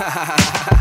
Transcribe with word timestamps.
ha 0.00 0.08
ha 0.08 0.24
ha 0.24 0.36
ha 0.64 0.79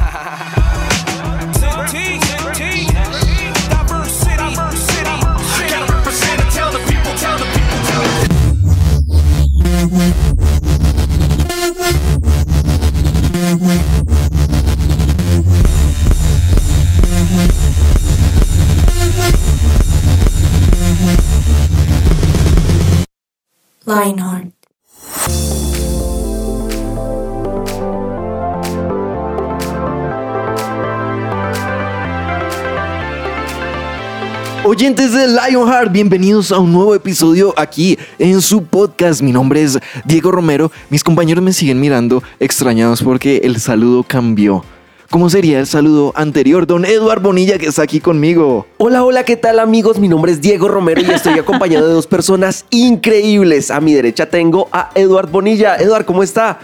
Oyentes 34.79 35.11
de 35.11 35.27
Lionheart, 35.27 35.91
bienvenidos 35.91 36.53
a 36.53 36.59
un 36.59 36.71
nuevo 36.71 36.95
episodio 36.95 37.53
aquí 37.57 37.99
en 38.17 38.41
su 38.41 38.63
podcast. 38.63 39.21
Mi 39.21 39.33
nombre 39.33 39.61
es 39.61 39.77
Diego 40.05 40.31
Romero. 40.31 40.71
Mis 40.89 41.03
compañeros 41.03 41.43
me 41.43 41.51
siguen 41.51 41.81
mirando 41.81 42.23
extrañados 42.39 43.03
porque 43.03 43.41
el 43.43 43.59
saludo 43.59 44.03
cambió. 44.03 44.63
¿Cómo 45.09 45.27
sería 45.31 45.59
el 45.59 45.65
saludo 45.65 46.13
anterior? 46.15 46.67
Don 46.67 46.85
Eduard 46.85 47.19
Bonilla 47.19 47.57
que 47.57 47.65
está 47.65 47.81
aquí 47.81 47.99
conmigo. 47.99 48.67
Hola, 48.77 49.03
hola, 49.03 49.23
¿qué 49.23 49.35
tal 49.35 49.57
amigos? 49.57 49.97
Mi 49.97 50.07
nombre 50.07 50.31
es 50.31 50.39
Diego 50.39 50.67
Romero 50.67 51.01
y 51.01 51.05
estoy 51.09 51.39
acompañado 51.39 51.87
de 51.87 51.93
dos 51.93 52.05
personas 52.05 52.65
increíbles. 52.69 53.71
A 53.71 53.81
mi 53.81 53.95
derecha 53.95 54.27
tengo 54.27 54.69
a 54.71 54.91
Eduard 54.93 55.31
Bonilla. 55.31 55.77
Eduard, 55.77 56.05
¿cómo 56.05 56.21
está? 56.21 56.59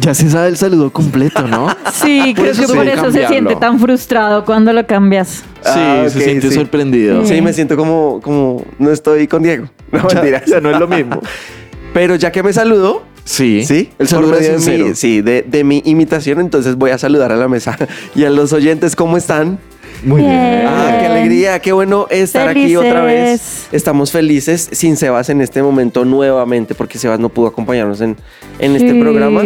Ya 0.00 0.14
se 0.14 0.30
sabe 0.30 0.48
el 0.48 0.56
saludo 0.56 0.90
completo, 0.90 1.46
¿no? 1.46 1.68
Sí, 1.92 2.32
creo 2.34 2.46
que 2.54 2.66
se 2.66 2.74
por 2.74 2.88
eso 2.88 3.12
se 3.12 3.26
siente 3.28 3.54
tan 3.56 3.78
frustrado 3.78 4.46
cuando 4.46 4.72
lo 4.72 4.86
cambias. 4.86 5.28
Sí, 5.28 5.42
Ah, 5.66 6.06
se 6.08 6.18
ok, 6.18 6.24
siente 6.24 6.48
sí. 6.48 6.54
sorprendido. 6.54 7.26
Sí, 7.26 7.42
me 7.42 7.52
siento 7.52 7.76
como, 7.76 8.18
como 8.22 8.64
no 8.78 8.90
estoy 8.90 9.28
con 9.28 9.42
Diego. 9.42 9.66
No, 9.92 10.04
mentira. 10.04 10.42
ya 10.46 10.58
no 10.60 10.70
es 10.70 10.78
lo 10.78 10.88
mismo. 10.88 11.20
Pero 11.92 12.14
ya 12.14 12.32
que 12.32 12.42
me 12.42 12.52
saludó, 12.54 13.02
Sí, 13.24 13.64
¿sí? 13.64 13.90
El 13.98 14.08
saludo 14.08 14.34
es 14.36 14.46
sincero. 14.46 14.86
mi- 14.88 14.94
sí, 14.94 15.20
de, 15.22 15.42
de 15.42 15.64
mi 15.64 15.82
imitación, 15.84 16.40
entonces 16.40 16.76
voy 16.76 16.90
a 16.90 16.98
saludar 16.98 17.32
a 17.32 17.36
la 17.36 17.48
mesa. 17.48 17.76
Y 18.14 18.24
a 18.24 18.30
los 18.30 18.52
oyentes, 18.52 18.96
¿cómo 18.96 19.16
están? 19.16 19.58
Muy 20.04 20.22
bien. 20.22 20.32
Bien. 20.32 20.64
Ah, 20.66 20.96
qué 21.00 21.06
alegría, 21.06 21.58
qué 21.60 21.72
bueno 21.72 22.06
estar 22.10 22.48
aquí 22.48 22.74
otra 22.76 23.02
vez. 23.04 23.66
Estamos 23.72 24.10
felices 24.12 24.68
sin 24.72 24.96
Sebas 24.96 25.28
en 25.28 25.40
este 25.40 25.62
momento 25.62 26.04
nuevamente, 26.04 26.74
porque 26.74 26.98
Sebas 26.98 27.18
no 27.20 27.28
pudo 27.28 27.48
acompañarnos 27.48 28.00
en, 28.00 28.16
en 28.58 28.76
este 28.76 28.94
programa. 28.94 29.42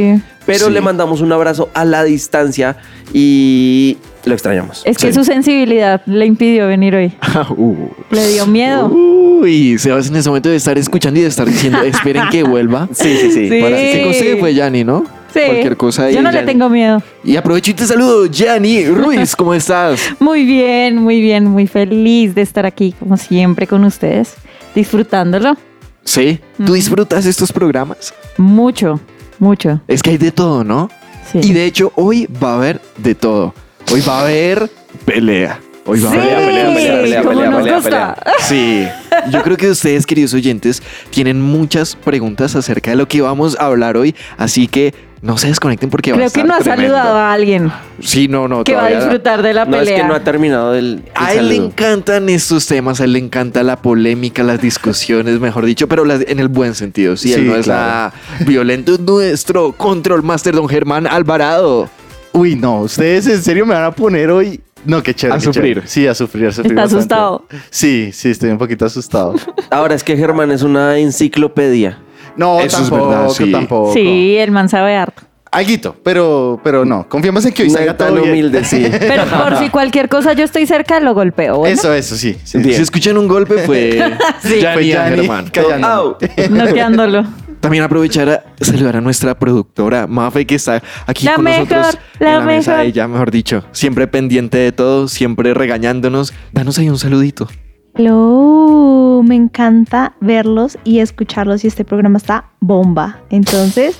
Pero 0.47 0.66
Sí. 0.66 0.72
le 0.72 0.80
mandamos 0.82 1.20
un 1.22 1.32
abrazo 1.32 1.70
a 1.72 1.84
la 1.86 2.05
distancia 2.05 2.77
y 3.14 3.97
lo 4.27 4.34
extrañamos. 4.34 4.82
Es 4.84 4.98
que 4.98 5.06
Sí. 5.08 5.12
su 5.14 5.25
sensibilidad 5.25 6.02
le 6.06 6.27
impidió 6.27 6.66
venir 6.69 6.94
hoy. 6.94 7.12
Uh. 7.56 7.88
Le 8.10 8.27
dio 8.28 8.47
miedo. 8.47 8.88
Uy, 8.88 9.78
Sebas 9.78 10.08
en 10.08 10.16
ese 10.16 10.28
momento 10.28 10.50
de 10.50 10.56
estar 10.56 10.77
escuchando 10.78 11.19
y 11.19 11.22
de 11.22 11.28
estar 11.30 11.47
diciendo, 11.47 11.80
esperen 11.84 12.25
que 12.30 12.42
vuelva. 12.42 12.88
Sí, 12.92 13.16
sí, 13.20 13.30
sí. 13.32 13.48
Sí. 13.48 13.60
para- 13.62 13.77
¿Qué 13.77 14.02
consejo 14.05 14.38
fue 14.41 14.55
Yanni, 14.55 14.84
no? 14.84 15.05
Sí. 15.34 15.40
Cualquier 15.46 15.77
cosa. 15.77 16.10
Yo 16.12 16.22
no 16.22 16.30
le 16.30 16.44
tengo 16.44 16.68
miedo. 16.68 17.02
Y 17.24 17.36
aprovecho 17.36 17.72
y 17.72 17.74
te 17.74 17.84
saludo, 17.86 18.27
Yanni 18.27 18.86
Ruiz, 18.86 19.34
¿cómo 19.34 19.52
estás? 19.52 20.00
Muy 20.20 20.44
bien, 20.44 21.02
muy 21.02 21.20
bien, 21.20 21.46
muy 21.46 21.66
feliz 21.66 22.36
de 22.36 22.42
estar 22.42 22.64
aquí, 22.66 22.94
como 23.00 23.16
siempre, 23.16 23.66
con 23.66 23.82
ustedes, 23.82 24.34
disfrutándolo. 24.76 25.56
Sí, 26.04 26.38
¿tú 26.64 26.74
disfrutas 26.74 27.26
estos 27.26 27.50
programas? 27.50 28.14
Mucho, 28.36 29.00
mucho. 29.41 29.80
Es 29.88 30.02
que 30.02 30.10
hay 30.10 30.18
de 30.18 30.30
todo, 30.30 30.62
¿no? 30.62 30.88
Sí. 31.32 31.41
Y 31.42 31.52
de 31.52 31.64
hecho, 31.64 31.92
hoy 31.96 32.28
va 32.42 32.52
a 32.52 32.54
haber 32.56 32.80
de 32.98 33.16
todo. 33.16 33.54
Hoy 33.92 34.02
va 34.06 34.20
a 34.20 34.22
haber 34.22 34.70
pelea. 35.04 35.58
Hoy 35.84 36.00
va 36.00 36.12
sí, 36.12 36.16
a 36.16 36.22
haber 36.22 36.46
pelea, 36.46 36.74
pelea, 36.74 37.02
pelea, 37.02 37.22
como 37.22 37.34
pelea, 37.34 37.50
nos 37.50 37.62
pelea, 37.62 37.76
gusta. 37.76 38.16
Sí, 38.41 38.86
yo 39.30 39.42
creo 39.42 39.56
que 39.56 39.69
ustedes, 39.69 40.06
queridos 40.06 40.32
oyentes, 40.32 40.80
tienen 41.10 41.41
muchas 41.41 41.97
preguntas 41.97 42.54
acerca 42.54 42.92
de 42.92 42.97
lo 42.97 43.09
que 43.09 43.20
vamos 43.20 43.56
a 43.59 43.66
hablar 43.66 43.97
hoy, 43.97 44.14
así 44.36 44.69
que 44.69 44.94
no 45.24 45.38
se 45.38 45.46
desconecten 45.48 45.88
porque 45.90 46.12
va 46.12 46.16
a 46.16 46.18
Creo 46.18 46.26
estar 46.26 46.42
que 46.42 46.48
no 46.48 46.54
ha 46.54 46.58
tremendo. 46.58 46.94
saludado 46.94 47.16
a 47.18 47.32
alguien 47.32 47.72
Sí, 48.00 48.28
no, 48.28 48.46
no, 48.46 48.62
que 48.62 48.74
va 48.74 48.80
a 48.82 48.88
todavía- 48.88 49.00
disfrutar 49.00 49.42
de 49.42 49.54
la 49.54 49.64
No, 49.64 49.76
es 49.78 49.82
pelea. 49.84 49.96
que 50.02 50.04
no 50.08 50.14
ha 50.14 50.20
terminado 50.22 50.74
el, 50.74 50.84
el 50.86 51.02
A 51.14 51.32
él 51.32 51.48
le 51.48 51.54
saludo. 51.56 51.68
encantan 51.70 52.28
estos 52.28 52.66
temas, 52.66 53.00
a 53.00 53.04
él 53.04 53.14
le 53.14 53.18
encanta 53.20 53.62
la 53.62 53.76
polémica, 53.80 54.42
las 54.42 54.60
discusiones, 54.60 55.40
mejor 55.40 55.64
dicho, 55.64 55.88
pero 55.88 56.04
las- 56.04 56.20
en 56.28 56.38
el 56.40 56.48
buen 56.48 56.74
sentido. 56.74 57.16
Sí, 57.16 57.32
él 57.32 57.40
Sí, 57.40 57.46
no 57.48 57.56
es 57.56 57.64
claro. 57.64 57.80
nada 57.82 58.12
violento. 58.46 58.98
Nuestro 58.98 59.72
control 59.72 60.22
master, 60.22 60.54
don 60.54 60.68
Germán 60.68 61.06
Alvarado. 61.06 61.88
Uy, 62.32 62.54
no, 62.56 62.80
ustedes 62.82 63.26
en 63.26 63.42
serio 63.42 63.64
me 63.64 63.74
van 63.74 63.84
a 63.84 63.91
poner 63.92 64.30
hoy. 64.30 64.60
No, 64.84 65.02
qué 65.02 65.14
chévere. 65.14 65.36
A 65.36 65.38
qué 65.38 65.44
sufrir. 65.46 65.64
chévere. 65.76 65.86
Sí, 65.88 66.06
a 66.06 66.14
sufrir, 66.14 66.46
a 66.48 66.52
sufrir. 66.52 66.72
Está 66.72 66.82
bastante. 66.82 66.98
asustado. 67.14 67.46
Sí, 67.70 68.10
sí, 68.12 68.28
estoy 68.28 68.50
un 68.50 68.58
poquito 68.58 68.84
asustado. 68.84 69.34
Ahora 69.70 69.94
es 69.94 70.04
que 70.04 70.14
Germán 70.18 70.50
es 70.50 70.62
una 70.62 70.98
enciclopedia. 70.98 71.98
No, 72.37 72.59
Eso 72.61 72.67
es 72.67 72.72
tampoco, 72.89 73.09
verdad, 73.09 73.28
sí. 73.31 73.53
tampoco. 73.53 73.93
Sí, 73.93 74.37
el 74.39 74.50
man 74.50 74.69
sabe 74.69 74.97
harto. 74.97 75.22
Alguito, 75.50 75.95
pero, 76.03 76.61
pero 76.65 76.84
no. 76.84 77.09
Confiemos 77.09 77.45
en 77.47 77.53
que 77.53 77.62
hoy 77.62 77.69
Una 77.69 77.78
salga 77.78 77.97
tan 77.97 78.09
todo 78.09 78.19
bien. 78.22 78.31
humilde, 78.31 78.65
sí. 78.65 78.84
Pero 78.91 79.22
por 79.27 79.56
si 79.59 79.69
cualquier 79.71 80.09
cosa 80.09 80.33
yo 80.33 80.43
estoy 80.43 80.67
cerca, 80.67 80.99
lo 80.99 81.15
golpeo. 81.15 81.59
¿bueno? 81.59 81.72
Eso, 81.72 81.95
eso, 81.95 82.17
sí. 82.17 82.37
sí. 82.43 82.61
Si 82.61 82.83
escuchan 82.83 83.17
un 83.17 83.28
golpe, 83.28 83.59
fue 83.59 84.03
Sí. 84.43 84.61
Yanni 84.61 84.75
Fue 84.75 84.87
Yanni 84.89 85.17
Germán. 85.17 85.50
callando. 85.53 85.87
Au. 85.87 86.17
Noqueándolo. 86.50 87.25
También 87.61 87.84
aprovechar 87.84 88.28
a 88.28 88.43
saludar 88.65 88.97
a 88.97 89.01
nuestra 89.01 89.39
productora 89.39 90.09
Mafe 90.09 90.45
que 90.45 90.56
está 90.56 90.83
aquí 91.06 91.25
La 91.25 91.37
con 91.37 91.45
mejor, 91.45 91.69
nosotros 91.71 91.99
la 92.19 92.33
en 92.33 92.39
la 92.41 92.45
mesa 92.45 92.71
mejor. 92.72 92.87
ella, 92.87 93.06
mejor 93.09 93.31
dicho, 93.31 93.65
siempre 93.71 94.09
pendiente 94.09 94.59
de 94.59 94.72
todo, 94.72 95.06
siempre 95.06 95.55
regañándonos. 95.55 96.34
Danos 96.53 96.78
ahí 96.78 96.89
un 96.91 96.99
saludito. 96.99 97.49
Hello, 97.97 99.13
me 99.24 99.34
encanta 99.34 100.14
verlos 100.20 100.78
y 100.84 101.00
escucharlos 101.00 101.64
y 101.64 101.68
este 101.68 101.84
programa 101.84 102.18
está 102.18 102.50
bomba. 102.60 103.20
Entonces, 103.30 103.96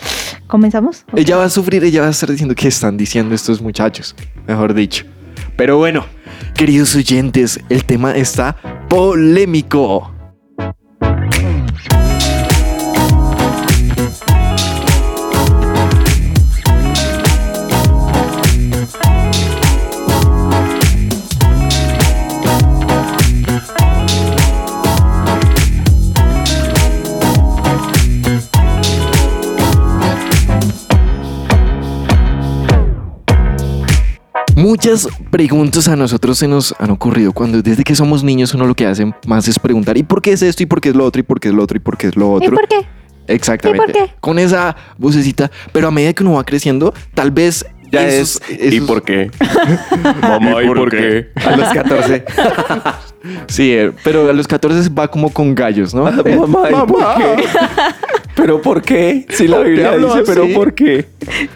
¿comenzamos? 0.47 1.05
Ella 1.17 1.37
va 1.37 1.45
a 1.45 1.51
sufrir, 1.51 1.83
ella 1.85 2.03
va 2.03 2.09
a 2.09 2.11
estar 2.11 2.31
diciendo 2.31 2.55
qué 2.55 2.69
están 2.69 2.97
diciendo 2.97 3.35
estos 3.35 3.61
muchachos, 3.61 4.15
mejor 4.47 4.75
dicho. 4.75 5.05
Pero 5.57 5.79
bueno, 5.79 6.05
queridos 6.55 6.95
oyentes, 6.95 7.61
el 7.69 7.85
tema 7.85 8.15
está 8.15 8.57
polémico. 8.89 10.14
Muchas 34.65 35.07
preguntas 35.31 35.89
a 35.89 35.95
nosotros 35.95 36.39
se 36.39 36.49
nos 36.49 36.75
han 36.79 36.89
ocurrido 36.89 37.33
cuando 37.35 37.61
desde 37.61 37.85
que 37.85 37.95
somos 37.95 38.25
niños 38.25 38.55
uno 38.55 38.67
lo 38.67 38.75
que 38.75 38.87
hace 38.87 39.13
más 39.27 39.47
es 39.47 39.59
preguntar 39.59 39.99
¿y 39.99 40.05
por 40.05 40.23
qué 40.23 40.33
es 40.33 40.41
esto? 40.41 40.63
¿y 40.63 40.67
por 40.67 40.81
qué 40.81 40.89
es 40.89 40.97
lo 40.97 41.05
otro? 41.05 41.21
¿y 41.21 41.23
por 41.23 41.39
qué 41.39 41.49
es 41.49 41.55
lo 41.55 41.63
otro? 41.63 41.77
¿y 41.77 41.81
por 41.81 41.99
qué 41.99 42.07
es 42.07 42.17
lo 42.17 42.33
¿Y 42.41 42.47
otro? 42.47 42.57
por 42.57 42.67
qué? 42.67 42.77
Exactamente. 43.27 43.91
¿Y 43.91 43.93
por 43.93 44.07
qué? 44.09 44.15
Con 44.21 44.39
esa 44.39 44.75
vocecita. 44.97 45.51
Pero 45.71 45.89
a 45.89 45.91
medida 45.91 46.15
que 46.15 46.23
uno 46.23 46.33
va 46.33 46.45
creciendo, 46.45 46.95
tal 47.13 47.31
vez 47.31 47.67
Ya 47.93 48.09
esos- 48.09 48.41
es. 48.49 48.73
¿Y 48.73 48.81
por 48.81 49.03
qué? 49.03 49.31
Mamá, 50.23 50.63
¿y 50.63 50.67
por 50.67 50.91
qué? 50.91 51.29
A 51.45 51.57
los 51.57 51.69
14. 51.69 52.25
Sí, 53.49 53.73
eh, 53.73 53.91
pero 54.03 54.29
a 54.31 54.33
los 54.33 54.47
14 54.47 54.89
va 54.91 55.09
como 55.09 55.31
con 55.31 55.55
gallos, 55.55 55.95
¿no? 55.95 56.05
Mamá, 56.05 56.71
¿y 56.71 56.75
por 56.87 57.17
qué? 57.17 57.45
¿Pero 58.35 58.61
por 58.63 58.83
qué? 58.83 59.27
Si 59.31 59.47
la 59.47 59.61
Biblia 59.61 59.97
dice, 59.97 60.23
¿pero 60.27 60.47
por 60.55 60.75
qué? 60.75 61.07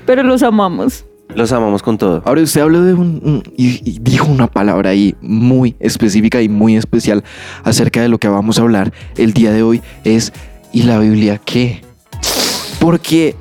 Pero 0.04 0.22
los 0.22 0.42
amamos. 0.42 1.04
Los 1.38 1.52
amamos 1.52 1.82
con 1.84 1.98
todo. 1.98 2.20
Ahora 2.24 2.42
usted 2.42 2.60
habló 2.60 2.82
de 2.82 2.94
un, 2.94 3.42
y, 3.56 3.80
y 3.88 3.98
dijo 4.00 4.26
una 4.26 4.48
palabra 4.48 4.90
ahí 4.90 5.14
muy 5.20 5.76
específica 5.78 6.42
y 6.42 6.48
muy 6.48 6.76
especial 6.76 7.22
acerca 7.62 8.02
de 8.02 8.08
lo 8.08 8.18
que 8.18 8.26
vamos 8.26 8.58
a 8.58 8.62
hablar 8.62 8.92
el 9.16 9.32
día 9.32 9.52
de 9.52 9.62
hoy 9.62 9.80
es 10.02 10.32
¿y 10.72 10.82
la 10.82 10.98
Biblia 10.98 11.40
qué? 11.44 11.82
Porque 12.80 13.36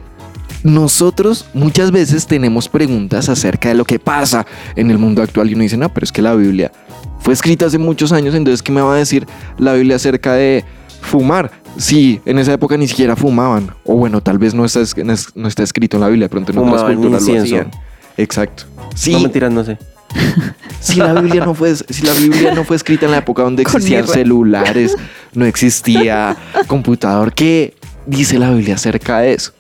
nosotros 0.64 1.46
muchas 1.56 1.92
veces 1.92 2.28
tenemos 2.28 2.70
preguntas 2.70 3.30
acerca 3.30 3.70
de 3.70 3.76
lo 3.76 3.84
que 3.86 3.98
pasa 4.00 4.46
en 4.76 4.92
el 4.92 4.98
mundo 5.00 5.22
actual 5.24 5.50
y 5.50 5.54
uno 5.54 5.64
dice, 5.64 5.78
no, 5.78 5.90
pero 5.92 6.04
es 6.04 6.12
que 6.12 6.22
la 6.22 6.36
Biblia 6.36 6.72
fue 7.20 7.34
escrita 7.34 7.66
hace 7.66 7.78
muchos 7.80 8.12
años, 8.12 8.36
entonces 8.36 8.62
¿qué 8.62 8.72
me 8.72 8.82
va 8.82 8.94
a 8.94 8.98
decir 8.98 9.26
la 9.58 9.74
Biblia 9.74 9.96
acerca 9.96 10.34
de 10.34 10.64
fumar? 11.02 11.52
Sí, 11.78 12.22
en 12.26 12.40
esa 12.40 12.54
época 12.54 12.76
ni 12.76 12.88
siquiera 12.88 13.16
fumaban. 13.16 13.70
O 13.86 13.96
bueno, 13.96 14.22
tal 14.22 14.40
vez 14.40 14.54
no 14.56 14.66
está, 14.66 14.82
es- 14.82 14.96
no 15.36 15.48
está 15.48 15.64
escrito 15.64 15.98
en 15.98 16.02
la 16.02 16.08
Biblia, 16.08 16.26
de 16.26 16.30
pronto 16.30 16.52
en 16.52 16.58
otras 16.58 16.82
culturas 16.96 17.22
lo 17.22 17.28
hacían. 17.44 17.72
Exacto. 18.18 18.64
Sí, 18.96 19.12
No 19.12 19.20
mentiras, 19.20 19.52
no 19.52 19.64
sé. 19.64 19.78
si 20.80 20.96
la 20.96 21.14
Biblia 21.14 21.46
no 21.46 21.54
fue, 21.54 21.76
si 21.76 22.04
la 22.06 22.14
Biblia 22.14 22.54
no 22.54 22.64
fue 22.64 22.76
escrita 22.76 23.06
en 23.06 23.12
la 23.12 23.18
época 23.18 23.44
donde 23.44 23.62
existían 23.64 24.08
celulares, 24.08 24.96
no 25.34 25.46
existía 25.46 26.36
computador, 26.68 27.34
¿qué 27.34 27.76
dice 28.06 28.40
la 28.40 28.52
Biblia 28.52 28.76
acerca 28.76 29.20
de 29.20 29.34
eso? 29.34 29.54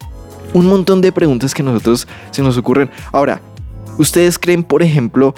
Un 0.53 0.65
montón 0.65 1.01
de 1.01 1.11
preguntas 1.11 1.53
que 1.53 1.61
nosotros 1.61 2.07
se 2.31 2.41
nos 2.41 2.57
ocurren. 2.57 2.89
Ahora, 3.11 3.41
¿Ustedes 3.97 4.37
creen, 4.37 4.63
por 4.63 4.83
ejemplo, 4.83 5.33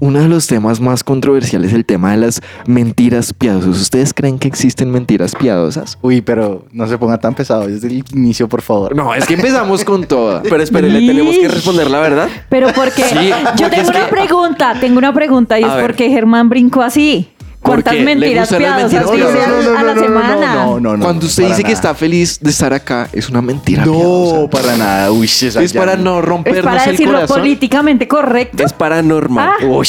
uno 0.00 0.18
de 0.20 0.28
los 0.28 0.46
temas 0.46 0.80
más 0.80 1.04
controversiales, 1.04 1.72
el 1.72 1.84
tema 1.84 2.10
de 2.12 2.16
las 2.18 2.40
mentiras 2.66 3.32
piadosas? 3.32 3.80
¿Ustedes 3.80 4.12
creen 4.14 4.38
que 4.38 4.48
existen 4.48 4.90
mentiras 4.90 5.34
piadosas? 5.36 5.98
Uy, 6.02 6.20
pero 6.20 6.64
no 6.72 6.86
se 6.86 6.98
ponga 6.98 7.18
tan 7.18 7.34
pesado 7.34 7.66
desde 7.66 7.86
el 7.88 8.04
inicio, 8.12 8.48
por 8.48 8.62
favor. 8.62 8.96
No, 8.96 9.14
es 9.14 9.26
que 9.26 9.34
empezamos 9.34 9.84
con 9.84 10.04
toda. 10.04 10.42
Pero 10.50 10.62
espere, 10.62 10.88
¿le 10.88 11.06
tenemos 11.06 11.36
que 11.38 11.48
responder 11.48 11.90
la 11.90 12.00
verdad? 12.00 12.28
Pero 12.48 12.68
porque 12.74 13.02
Sí, 13.04 13.28
yo 13.28 13.36
porque 13.46 13.76
tengo 13.76 13.82
es 13.82 13.88
una 13.88 14.04
que- 14.06 14.10
pregunta, 14.10 14.74
tengo 14.80 14.98
una 14.98 15.12
pregunta 15.14 15.58
y 15.60 15.64
A 15.64 15.68
es 15.68 15.74
ver. 15.74 15.86
por 15.86 15.94
qué 15.94 16.08
Germán 16.10 16.48
brincó 16.48 16.82
así. 16.82 17.29
¿Cuántas 17.62 17.94
mentiras 17.96 18.48
piadosas 18.48 18.92
mentiras 19.06 19.12
dice 19.12 19.70
a, 19.76 19.80
a 19.80 19.82
la 19.82 19.94
semana? 19.94 20.54
No, 20.54 20.80
no, 20.80 20.96
no. 20.96 21.04
Cuando 21.04 21.26
usted 21.26 21.42
para 21.44 21.54
dice 21.54 21.62
que 21.62 21.72
nada. 21.72 21.74
está 21.80 21.94
feliz 21.94 22.38
de 22.40 22.50
estar 22.50 22.72
acá, 22.72 23.08
es 23.12 23.28
una 23.28 23.42
mentira 23.42 23.84
No, 23.84 23.92
piadosa. 23.92 24.50
para 24.50 24.76
nada. 24.76 25.12
Uy, 25.12 25.26
esa 25.26 25.62
Es 25.62 25.72
ya 25.72 25.80
para 25.80 25.96
no 25.96 26.18
Es 26.20 26.24
rompernos 26.24 26.64
para 26.64 26.84
el 26.84 26.90
decirlo 26.92 27.14
corazón. 27.14 27.38
políticamente 27.38 28.08
correcto. 28.08 28.64
Es 28.64 28.72
paranormal. 28.72 29.50
Ah. 29.60 29.64
Uy. 29.66 29.86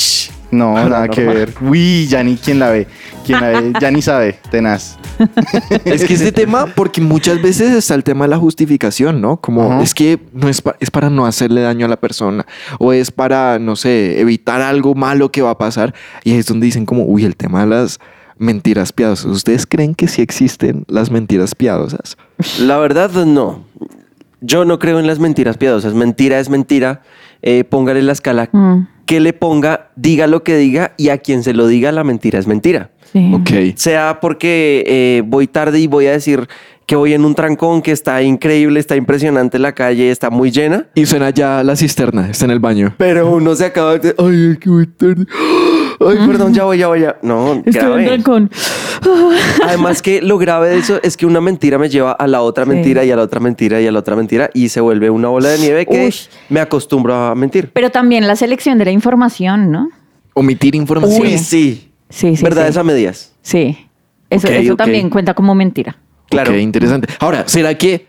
No, 0.51 0.73
nada 0.73 1.07
que 1.07 1.23
ver. 1.23 1.53
Uy, 1.61 2.07
ya 2.07 2.21
ni 2.23 2.35
quién 2.35 2.59
la 2.59 2.69
ve. 2.69 2.85
¿Quién 3.25 3.39
la 3.39 3.47
ve? 3.47 3.73
Ya 3.79 3.89
ni 3.89 4.01
sabe. 4.01 4.33
Tenaz. 4.51 4.97
Es 5.85 6.03
que 6.05 6.13
este 6.13 6.31
tema, 6.31 6.67
porque 6.75 7.01
muchas 7.01 7.41
veces 7.41 7.71
está 7.71 7.95
el 7.95 8.03
tema 8.03 8.25
de 8.25 8.29
la 8.29 8.37
justificación, 8.37 9.21
¿no? 9.21 9.37
Como 9.37 9.81
es 9.81 9.93
que 9.93 10.19
no 10.33 10.49
es, 10.49 10.61
pa- 10.61 10.75
es 10.79 10.89
para 10.91 11.09
no 11.09 11.25
hacerle 11.25 11.61
daño 11.61 11.85
a 11.85 11.89
la 11.89 11.97
persona 11.97 12.45
o 12.79 12.93
es 12.93 13.11
para, 13.11 13.59
no 13.59 13.75
sé, 13.75 14.19
evitar 14.19 14.61
algo 14.61 14.95
malo 14.95 15.31
que 15.31 15.41
va 15.41 15.51
a 15.51 15.57
pasar. 15.57 15.93
Y 16.23 16.31
ahí 16.31 16.37
es 16.39 16.45
donde 16.47 16.65
dicen 16.65 16.85
como, 16.85 17.03
uy, 17.05 17.25
el 17.25 17.35
tema 17.35 17.61
de 17.61 17.67
las 17.67 17.99
mentiras 18.37 18.91
piadosas. 18.93 19.25
¿Ustedes 19.27 19.65
creen 19.67 19.93
que 19.95 20.07
sí 20.07 20.21
existen 20.21 20.85
las 20.87 21.11
mentiras 21.11 21.53
piadosas? 21.55 22.17
La 22.59 22.77
verdad, 22.77 23.11
no. 23.25 23.63
Yo 24.41 24.65
no 24.65 24.79
creo 24.79 24.99
en 24.99 25.05
las 25.07 25.19
mentiras 25.19 25.57
piadosas. 25.57 25.93
Mentira 25.93 26.39
es 26.39 26.49
mentira. 26.49 27.01
Eh, 27.43 27.63
póngale 27.63 28.01
la 28.01 28.11
escala 28.13 28.49
Mm, 28.51 28.87
que 29.05 29.19
le 29.19 29.33
ponga, 29.33 29.89
diga 29.95 30.25
lo 30.27 30.43
que 30.43 30.55
diga 30.57 30.93
y 30.97 31.09
a 31.09 31.17
quien 31.19 31.43
se 31.43 31.53
lo 31.53 31.67
diga, 31.67 31.91
la 31.91 32.03
mentira 32.03 32.39
es 32.39 32.47
mentira. 32.47 32.91
Sí. 33.13 33.31
Ok. 33.33 33.75
Sea 33.75 34.19
porque 34.21 34.83
eh, 34.87 35.23
voy 35.25 35.47
tarde 35.47 35.79
y 35.79 35.87
voy 35.87 36.07
a 36.07 36.11
decir 36.11 36.47
que 36.85 36.95
voy 36.97 37.13
en 37.13 37.23
un 37.23 37.35
trancón 37.35 37.81
que 37.81 37.91
está 37.91 38.21
increíble, 38.21 38.77
está 38.79 38.97
impresionante 38.97 39.57
la 39.59 39.71
calle, 39.73 40.11
está 40.11 40.29
muy 40.29 40.51
llena. 40.51 40.87
Y 40.93 41.05
suena 41.05 41.29
ya 41.29 41.63
la 41.63 41.75
cisterna, 41.77 42.29
está 42.29 42.43
en 42.45 42.51
el 42.51 42.59
baño. 42.59 42.95
Pero 42.97 43.31
uno 43.31 43.55
se 43.55 43.65
acaba 43.65 43.97
de... 43.97 44.13
Ay, 44.17 44.57
que 44.59 44.69
voy 44.69 44.87
tarde. 44.87 45.25
Ay, 46.03 46.17
perdón, 46.27 46.51
ya 46.53 46.63
voy, 46.65 46.79
ya 46.79 46.87
voy, 46.87 47.01
ya. 47.01 47.15
No, 47.21 47.61
Estoy 47.63 47.75
en 47.75 47.79
grave. 47.87 48.05
trancón. 48.07 48.49
Además 49.67 50.01
que 50.01 50.21
lo 50.21 50.37
grave 50.37 50.69
de 50.69 50.79
eso 50.79 50.99
es 51.03 51.15
que 51.15 51.25
una 51.25 51.39
mentira 51.41 51.77
me 51.77 51.89
lleva 51.89 52.11
a 52.11 52.27
la 52.27 52.41
otra 52.41 52.65
Sí. 52.65 52.71
mentira 52.71 53.05
y 53.05 53.11
a 53.11 53.15
la 53.15 53.21
otra 53.23 53.39
mentira 53.39 53.79
y 53.81 53.87
a 53.87 53.91
la 53.91 53.99
otra 53.99 54.15
mentira 54.15 54.49
y 54.53 54.69
se 54.69 54.81
vuelve 54.81 55.09
una 55.09 55.27
bola 55.29 55.49
de 55.49 55.59
nieve 55.59 55.85
que 55.85 56.05
Uy. 56.07 56.15
me 56.49 56.59
acostumbro 56.59 57.13
a 57.13 57.35
mentir. 57.35 57.69
Pero 57.71 57.89
también 57.91 58.27
la 58.27 58.35
selección 58.35 58.77
de 58.79 58.85
la 58.85 58.91
información, 58.91 59.71
¿no? 59.71 59.89
Omitir 60.33 60.75
información. 60.75 61.21
Uy, 61.21 61.37
sí. 61.37 61.90
Sí, 62.11 62.35
sí. 62.35 62.43
¿Verdades 62.43 62.75
sí. 62.75 62.79
a 62.79 62.83
medias? 62.83 63.33
Sí. 63.41 63.87
Eso, 64.29 64.75
también 64.75 65.09
cuenta 65.09 65.33
como 65.33 65.55
mentira. 65.55 65.97
Claro. 66.29 66.51
Ok, 66.51 66.59
interesante. 66.59 67.09
Ahora, 67.19 67.43
¿será 67.47 67.77
que 67.77 68.07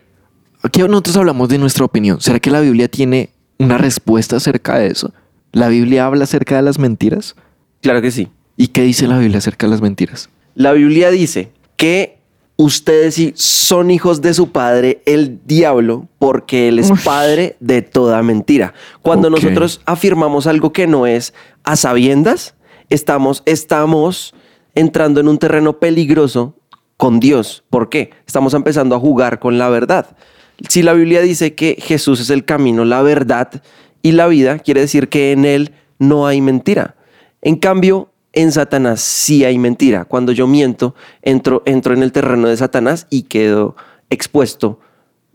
aquí 0.61 0.81
nosotros 0.81 1.17
hablamos 1.17 1.49
de 1.49 1.57
nuestra 1.57 1.83
opinión? 1.83 2.21
¿Será 2.21 2.39
que 2.39 2.49
la 2.49 2.61
Biblia 2.61 2.87
tiene 2.87 3.29
una 3.59 3.77
respuesta 3.77 4.37
acerca 4.37 4.77
de 4.77 4.87
eso? 4.87 5.13
¿La 5.51 5.67
Biblia 5.67 6.05
habla 6.05 6.23
acerca 6.23 6.55
de 6.55 6.61
las 6.61 6.79
mentiras? 6.79 7.35
Claro 7.81 8.01
que 8.01 8.11
sí. 8.11 8.29
¿Y 8.55 8.67
qué 8.67 8.83
dice 8.83 9.07
la 9.07 9.17
Biblia 9.17 9.39
acerca 9.39 9.67
de 9.67 9.71
las 9.71 9.81
mentiras? 9.81 10.29
La 10.55 10.71
Biblia 10.71 11.11
dice 11.11 11.51
que 11.75 12.17
ustedes 12.55 13.15
sí 13.15 13.33
son 13.35 13.91
hijos 13.91 14.21
de 14.21 14.33
su 14.33 14.51
padre, 14.51 15.01
el 15.05 15.39
diablo, 15.45 16.07
porque 16.19 16.69
él 16.69 16.79
es 16.79 16.91
Uf. 16.91 17.03
padre 17.03 17.57
de 17.59 17.81
toda 17.81 18.21
mentira. 18.23 18.73
Cuando 19.01 19.29
nosotros 19.29 19.81
afirmamos 19.85 20.47
algo 20.47 20.71
que 20.71 20.87
no 20.87 21.07
es 21.07 21.33
a 21.63 21.75
sabiendas, 21.75 22.55
estamos, 22.89 23.43
estamos 23.45 24.33
entrando 24.75 25.19
en 25.19 25.27
un 25.27 25.37
terreno 25.37 25.79
peligroso 25.79 26.55
con 26.97 27.19
Dios. 27.19 27.63
¿Por 27.69 27.89
qué? 27.89 28.11
Estamos 28.25 28.53
empezando 28.53 28.95
a 28.95 28.99
jugar 28.99 29.39
con 29.39 29.57
la 29.57 29.69
verdad. 29.69 30.15
Si 30.69 30.83
la 30.83 30.93
Biblia 30.93 31.21
dice 31.21 31.55
que 31.55 31.77
Jesús 31.79 32.19
es 32.19 32.29
el 32.29 32.45
camino, 32.45 32.85
la 32.85 33.01
verdad 33.01 33.61
y 34.01 34.13
la 34.13 34.27
vida, 34.27 34.59
quiere 34.59 34.81
decir 34.81 35.09
que 35.09 35.31
en 35.31 35.45
él 35.45 35.73
no 35.99 36.27
hay 36.27 36.41
mentira. 36.41 36.95
En 37.41 37.55
cambio, 37.55 38.11
en 38.33 38.51
Satanás 38.51 39.01
sí 39.01 39.45
hay 39.45 39.57
mentira. 39.57 40.05
Cuando 40.05 40.31
yo 40.31 40.47
miento, 40.47 40.95
entro, 41.21 41.63
entro 41.65 41.93
en 41.93 42.03
el 42.03 42.11
terreno 42.11 42.47
de 42.47 42.57
Satanás 42.57 43.07
y 43.09 43.23
quedo 43.23 43.75
expuesto 44.09 44.79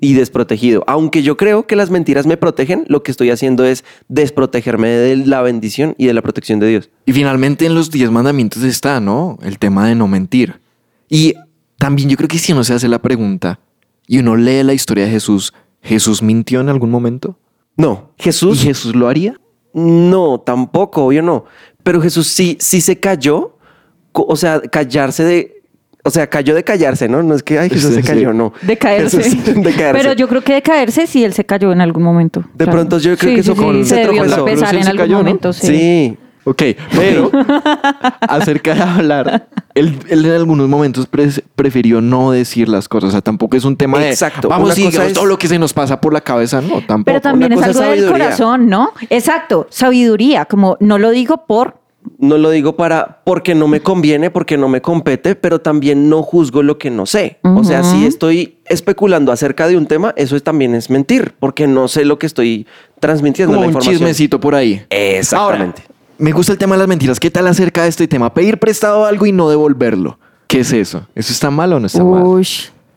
y 0.01 0.15
desprotegido. 0.15 0.85
Aunque 0.87 1.23
yo 1.23 1.37
creo 1.37 1.67
que 1.67 1.77
las 1.77 1.91
mentiras 1.91 2.27
me 2.27 2.37
protegen, 2.37 2.85
lo 2.89 3.03
que 3.03 3.11
estoy 3.11 3.31
haciendo 3.31 3.65
es 3.65 3.85
desprotegerme 4.09 4.89
de 4.89 5.17
la 5.17 5.43
bendición 5.43 5.95
y 5.99 6.07
de 6.07 6.15
la 6.15 6.23
protección 6.23 6.61
de 6.61 6.69
Dios. 6.69 6.91
Y 7.07 7.13
finalmente 7.13 7.67
en 7.67 7.75
los 7.75 7.91
diez 7.91 8.11
mandamientos 8.11 8.63
está, 8.63 9.01
¿no? 9.01 9.39
El 9.43 9.59
tema 9.59 9.87
de 9.89 9.95
no 9.95 10.09
mentir. 10.09 10.61
Y 11.09 11.35
también 11.79 12.09
yo 12.09 12.17
creo 12.17 12.29
que 12.29 12.39
si 12.39 12.53
uno 12.53 12.65
se 12.65 12.75
hace 12.75 12.89
la 12.89 13.01
pregunta 13.01 13.61
y 14.07 14.19
uno 14.19 14.37
lee 14.37 14.63
la 14.63 14.75
historia 14.75 15.05
de 15.05 15.11
Jesús, 15.11 15.53
¿Jesús 15.83 16.23
mintió 16.23 16.61
en 16.61 16.69
algún 16.69 16.91
momento? 16.91 17.39
No, 17.77 18.11
¿Y 18.19 18.25
Jesús 18.25 18.63
Jesús 18.63 18.95
lo 18.95 19.09
haría? 19.09 19.41
no, 19.73 20.41
tampoco, 20.41 21.05
obvio 21.05 21.23
no. 21.23 21.45
Pero 21.83 22.01
Jesús 22.01 22.27
sí, 22.27 22.57
sí 22.61 22.81
se 22.81 22.99
cayó, 22.99 23.57
o 24.13 24.37
sea, 24.37 24.61
callarse 24.61 25.23
de, 25.23 25.58
o 26.09 26.11
sea, 26.11 26.27
cayó 26.27 26.55
de 26.55 26.65
callarse, 26.65 27.09
¿no? 27.09 27.23
No 27.23 27.35
es 27.35 27.43
que, 27.43 27.59
ay, 27.59 27.69
Jesús 27.71 27.91
Sí, 27.91 27.95
se 27.97 28.03
sí. 28.03 28.09
cayó, 28.09 28.33
no. 28.33 28.53
De 28.63 28.77
caerse. 28.77 29.19
De 29.55 29.73
caerse. 29.73 30.03
Pero 30.03 30.13
yo 30.15 30.27
creo 30.29 30.43
que 30.43 30.55
de 30.55 30.63
caerse 30.63 31.07
sí 31.07 31.25
él 31.25 31.33
se 31.33 31.45
cayó 31.45 31.73
en 31.73 31.81
algún 31.81 32.03
momento. 32.03 32.45
De 32.55 32.67
pronto 32.67 32.99
yo 32.99 33.17
creo 33.17 33.35
que 33.35 33.41
eso 33.41 33.55
con- 33.55 33.85
se 33.85 33.95
se 33.95 34.01
debió 34.07 34.25
tropezar 34.27 34.75
en 34.75 34.83
algún 34.87 34.97
cayó, 34.99 35.13
¿no? 35.13 35.19
momento. 35.19 35.53
Sí. 35.53 35.67
Sí. 35.67 36.19
Ok, 36.45 36.63
pero 36.97 37.31
acerca 38.21 38.75
de 38.75 38.81
hablar, 38.83 39.49
él, 39.75 39.99
él 40.09 40.25
en 40.25 40.33
algunos 40.33 40.67
momentos 40.69 41.07
pre- 41.07 41.29
prefirió 41.55 42.01
no 42.01 42.31
decir 42.31 42.69
las 42.69 42.89
cosas. 42.89 43.09
O 43.09 43.11
sea, 43.13 43.21
tampoco 43.21 43.57
es 43.57 43.65
un 43.65 43.77
tema 43.77 43.99
de 43.99 44.11
Exacto. 44.11 44.49
vamos 44.49 44.75
digamos 44.75 44.99
es- 45.09 45.13
todo 45.13 45.27
lo 45.27 45.39
que 45.39 45.47
se 45.49 45.59
nos 45.59 45.73
pasa 45.75 46.01
por 46.01 46.13
la 46.15 46.21
cabeza. 46.23 46.61
No, 46.63 46.81
tampoco. 46.87 47.05
Pero 47.05 47.21
también 47.21 47.53
Una 47.53 47.67
es 47.67 47.77
algo 47.77 47.81
es 47.83 47.87
del 47.91 47.99
sabiduría. 48.01 48.25
corazón, 48.25 48.69
¿no? 48.69 48.93
Exacto, 49.11 49.67
sabiduría, 49.71 50.45
como 50.47 50.77
no 50.81 50.99
lo 50.99 51.11
digo 51.11 51.45
por... 51.47 51.78
No 52.21 52.37
lo 52.37 52.51
digo 52.51 52.75
para 52.75 53.21
porque 53.25 53.55
no 53.55 53.69
me 53.69 53.81
conviene, 53.81 54.31
porque 54.31 54.57
no 54.59 54.69
me 54.69 54.81
compete, 54.83 55.37
pero 55.37 55.61
también 55.61 56.09
no 56.11 56.23
juzgo 56.25 56.65
lo 56.65 56.77
que 56.77 56.91
no 56.91 57.07
sé. 57.07 57.39
O 57.45 57.63
sea, 57.63 57.85
si 57.85 58.05
estoy 58.07 58.57
especulando 58.67 59.31
acerca 59.31 59.69
de 59.69 59.77
un 59.77 59.87
tema, 59.87 60.13
eso 60.17 60.35
es- 60.35 60.43
también 60.43 60.75
es 60.75 60.91
mentir, 60.91 61.35
porque 61.39 61.69
no 61.69 61.87
sé 61.87 62.05
lo 62.05 62.19
que 62.19 62.27
estoy 62.27 62.67
transmitiendo 62.99 63.53
como 63.55 63.61
la 63.63 63.67
un 63.69 63.71
información. 63.73 63.95
chismecito 63.99 64.41
por 64.41 64.57
ahí. 64.57 64.85
Exactamente. 64.91 65.83
Ahora, 65.87 65.95
me 66.19 66.33
gusta 66.33 66.51
el 66.53 66.59
tema 66.59 66.75
de 66.75 66.81
las 66.81 66.89
mentiras. 66.89 67.21
¿Qué 67.21 67.31
tal 67.31 67.47
acerca 67.47 67.85
de 67.85 67.89
este 67.89 68.09
tema? 68.09 68.35
Pedir 68.35 68.59
prestado 68.59 69.05
algo 69.05 69.25
y 69.25 69.31
no 69.31 69.49
devolverlo. 69.49 70.19
¿Qué 70.49 70.61
es 70.61 70.73
eso? 70.73 71.07
¿Eso 71.15 71.33
está 71.33 71.51
mal 71.53 71.73
o 71.73 71.79
no 71.79 71.87
está 71.87 72.03
mal? 72.03 72.25
Uy, 72.25 72.43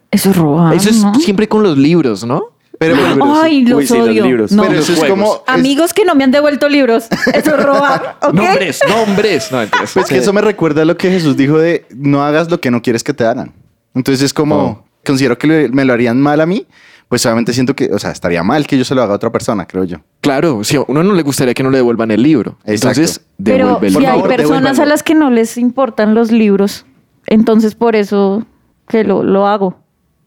eso 0.09 0.29
es 0.31 0.35
robar, 0.35 0.73
Eso 0.73 0.89
es 0.89 1.03
¿no? 1.03 1.13
siempre 1.15 1.47
con 1.47 1.61
los 1.61 1.77
libros, 1.77 2.25
¿no? 2.25 2.45
Pero, 2.81 2.95
Ay, 3.43 3.63
los 3.63 3.77
Uy, 3.81 3.85
sí, 3.87 3.95
los 3.95 4.07
odio. 4.07 4.23
libros. 4.25 4.51
No. 4.51 4.63
pero 4.63 4.79
eso 4.79 4.93
es 4.93 4.97
juegos. 4.97 5.19
como. 5.19 5.35
es- 5.35 5.41
Amigos 5.45 5.93
que 5.93 6.03
no 6.03 6.15
me 6.15 6.23
han 6.23 6.31
devuelto 6.31 6.67
libros. 6.67 7.05
Eso 7.33 7.55
es 7.55 7.63
robar, 7.63 8.17
¿ok? 8.23 8.33
Nombres, 8.33 8.79
nombres. 8.89 9.51
No, 9.51 9.59
mentiras. 9.59 9.91
Pues 9.93 10.07
que 10.07 10.17
eso 10.17 10.33
me 10.33 10.41
recuerda 10.41 10.81
a 10.81 10.85
lo 10.85 10.97
que 10.97 11.11
Jesús 11.11 11.37
dijo 11.37 11.59
de 11.59 11.85
no 11.95 12.23
hagas 12.23 12.49
lo 12.49 12.59
que 12.59 12.71
no 12.71 12.81
quieres 12.81 13.03
que 13.03 13.13
te 13.13 13.23
hagan. 13.23 13.53
Entonces 13.93 14.23
es 14.25 14.33
como, 14.33 14.55
Oh. 14.55 14.83
considero 15.05 15.37
que 15.37 15.69
me 15.71 15.85
lo 15.85 15.93
harían 15.93 16.19
mal 16.19 16.41
a 16.41 16.47
mí, 16.47 16.65
pues 17.07 17.23
obviamente 17.27 17.53
siento 17.53 17.75
que, 17.75 17.91
o 17.93 17.99
sea, 17.99 18.09
estaría 18.09 18.41
mal 18.41 18.65
que 18.65 18.79
yo 18.79 18.83
se 18.83 18.95
lo 18.95 19.03
haga 19.03 19.13
a 19.13 19.15
otra 19.17 19.31
persona, 19.31 19.67
creo 19.67 19.83
yo. 19.83 19.97
Claro, 20.21 20.63
si 20.63 20.77
a 20.77 20.81
uno 20.87 21.03
no 21.03 21.13
le 21.13 21.21
gustaría 21.21 21.53
que 21.53 21.61
no 21.61 21.69
le 21.69 21.77
devuelvan 21.77 22.09
el 22.09 22.23
libro. 22.23 22.57
Exacto. 22.65 22.99
Entonces, 23.01 23.21
Pero 23.43 23.79
si 23.79 23.97
hay 23.97 24.05
favor, 24.05 24.27
personas 24.27 24.79
a 24.79 24.85
las 24.87 25.03
que 25.03 25.13
no 25.13 25.29
les 25.29 25.55
importan 25.59 26.15
los 26.15 26.31
libros, 26.31 26.87
entonces 27.27 27.75
por 27.75 27.95
eso 27.95 28.43
que 28.87 29.03
lo, 29.03 29.21
lo 29.23 29.45
hago. 29.45 29.77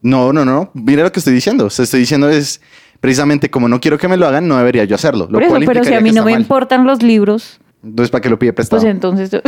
No, 0.04 0.32
no, 0.34 0.44
no. 0.44 0.70
Mira 0.74 1.02
lo 1.02 1.10
que 1.10 1.18
estoy 1.18 1.32
diciendo. 1.34 1.64
O 1.64 1.70
sea, 1.70 1.82
estoy 1.82 2.00
diciendo 2.00 2.28
es 2.28 2.60
precisamente 3.00 3.50
como 3.50 3.68
no 3.68 3.80
quiero 3.80 3.98
que 3.98 4.06
me 4.06 4.16
lo 4.16 4.26
hagan, 4.28 4.46
no 4.46 4.56
debería 4.56 4.84
yo 4.84 4.94
hacerlo. 4.94 5.24
Lo 5.30 5.32
Por 5.32 5.42
eso, 5.42 5.50
cual 5.52 5.64
pero 5.66 5.82
si 5.82 5.94
a 5.94 6.00
mí 6.00 6.12
no 6.12 6.24
me 6.24 6.32
mal. 6.32 6.40
importan 6.42 6.84
los 6.84 7.02
libros, 7.02 7.58
Entonces, 7.82 8.10
¿para 8.10 8.20
qué 8.22 8.28
lo 8.30 8.38
pide 8.38 8.52
prestado? 8.52 8.80
pues 8.82 8.90
entonces... 8.90 9.30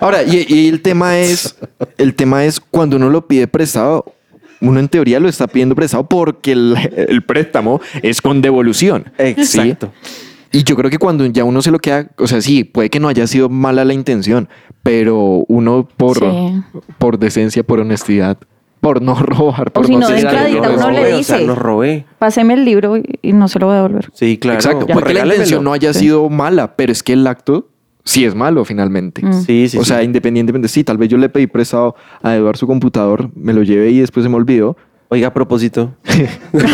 Ahora, 0.00 0.22
y, 0.22 0.46
y 0.48 0.68
el 0.68 0.80
tema 0.82 1.18
es, 1.18 1.56
el 1.98 2.14
tema 2.14 2.44
es 2.44 2.60
cuando 2.60 2.96
uno 2.96 3.10
lo 3.10 3.26
pide 3.26 3.46
prestado, 3.48 4.14
uno 4.60 4.78
en 4.80 4.88
teoría 4.88 5.20
lo 5.20 5.28
está 5.28 5.46
pidiendo 5.46 5.74
prestado 5.74 6.06
porque 6.06 6.52
el, 6.52 6.76
el 7.08 7.22
préstamo 7.22 7.80
es 8.02 8.20
con 8.20 8.40
devolución. 8.42 9.10
Exacto. 9.18 9.92
¿sí? 10.02 10.29
Y 10.52 10.64
yo 10.64 10.74
creo 10.76 10.90
que 10.90 10.98
cuando 10.98 11.24
ya 11.26 11.44
uno 11.44 11.62
se 11.62 11.70
lo 11.70 11.78
queda, 11.78 12.10
o 12.18 12.26
sea, 12.26 12.40
sí, 12.40 12.64
puede 12.64 12.90
que 12.90 12.98
no 12.98 13.08
haya 13.08 13.26
sido 13.26 13.48
mala 13.48 13.84
la 13.84 13.94
intención, 13.94 14.48
pero 14.82 15.44
uno 15.48 15.88
por, 15.96 16.18
Sí. 16.18 16.62
por 16.98 17.18
decencia, 17.18 17.62
por 17.62 17.78
honestidad, 17.80 18.36
por 18.80 19.00
no 19.00 19.14
robar, 19.22 19.70
por 19.70 19.86
si 19.86 19.94
no, 19.94 20.08
ser 20.08 20.24
no 20.24 20.72
uno 20.72 20.90
le. 20.90 21.14
O 21.14 21.22
sea, 21.22 21.38
dice. 21.38 21.54
robé. 21.54 22.06
Páseme 22.18 22.54
el 22.54 22.64
libro 22.64 22.96
y, 22.96 23.32
no 23.32 23.46
se 23.46 23.58
lo 23.60 23.66
voy 23.66 23.74
a 23.74 23.76
devolver. 23.76 24.10
Sí, 24.12 24.38
claro. 24.38 24.58
Exacto, 24.58 24.86
Ya, 24.88 24.94
puede 24.94 25.06
que 25.06 25.14
la 25.14 25.26
intención 25.26 25.62
no 25.62 25.72
haya 25.72 25.92
sido 25.92 26.28
mala, 26.28 26.74
pero 26.76 26.90
es 26.90 27.02
que 27.02 27.12
el 27.12 27.26
acto 27.26 27.68
sí 28.02 28.24
es 28.24 28.34
malo 28.34 28.64
finalmente. 28.64 29.24
Mm. 29.24 29.42
Sí, 29.44 29.68
sí, 29.68 29.78
o 29.78 29.84
sea, 29.84 29.98
sí. 30.00 30.04
independientemente, 30.04 30.66
sí, 30.68 30.82
tal 30.82 30.98
vez 30.98 31.08
yo 31.08 31.18
le 31.18 31.28
pedí 31.28 31.46
prestado 31.46 31.94
a 32.22 32.34
Eduardo 32.34 32.58
su 32.58 32.66
computador, 32.66 33.30
me 33.36 33.52
lo 33.52 33.62
llevé 33.62 33.90
y 33.90 34.00
después 34.00 34.24
se 34.24 34.30
me 34.30 34.36
olvidó, 34.36 34.76
Oiga, 35.12 35.28
a 35.28 35.34
propósito. 35.34 35.96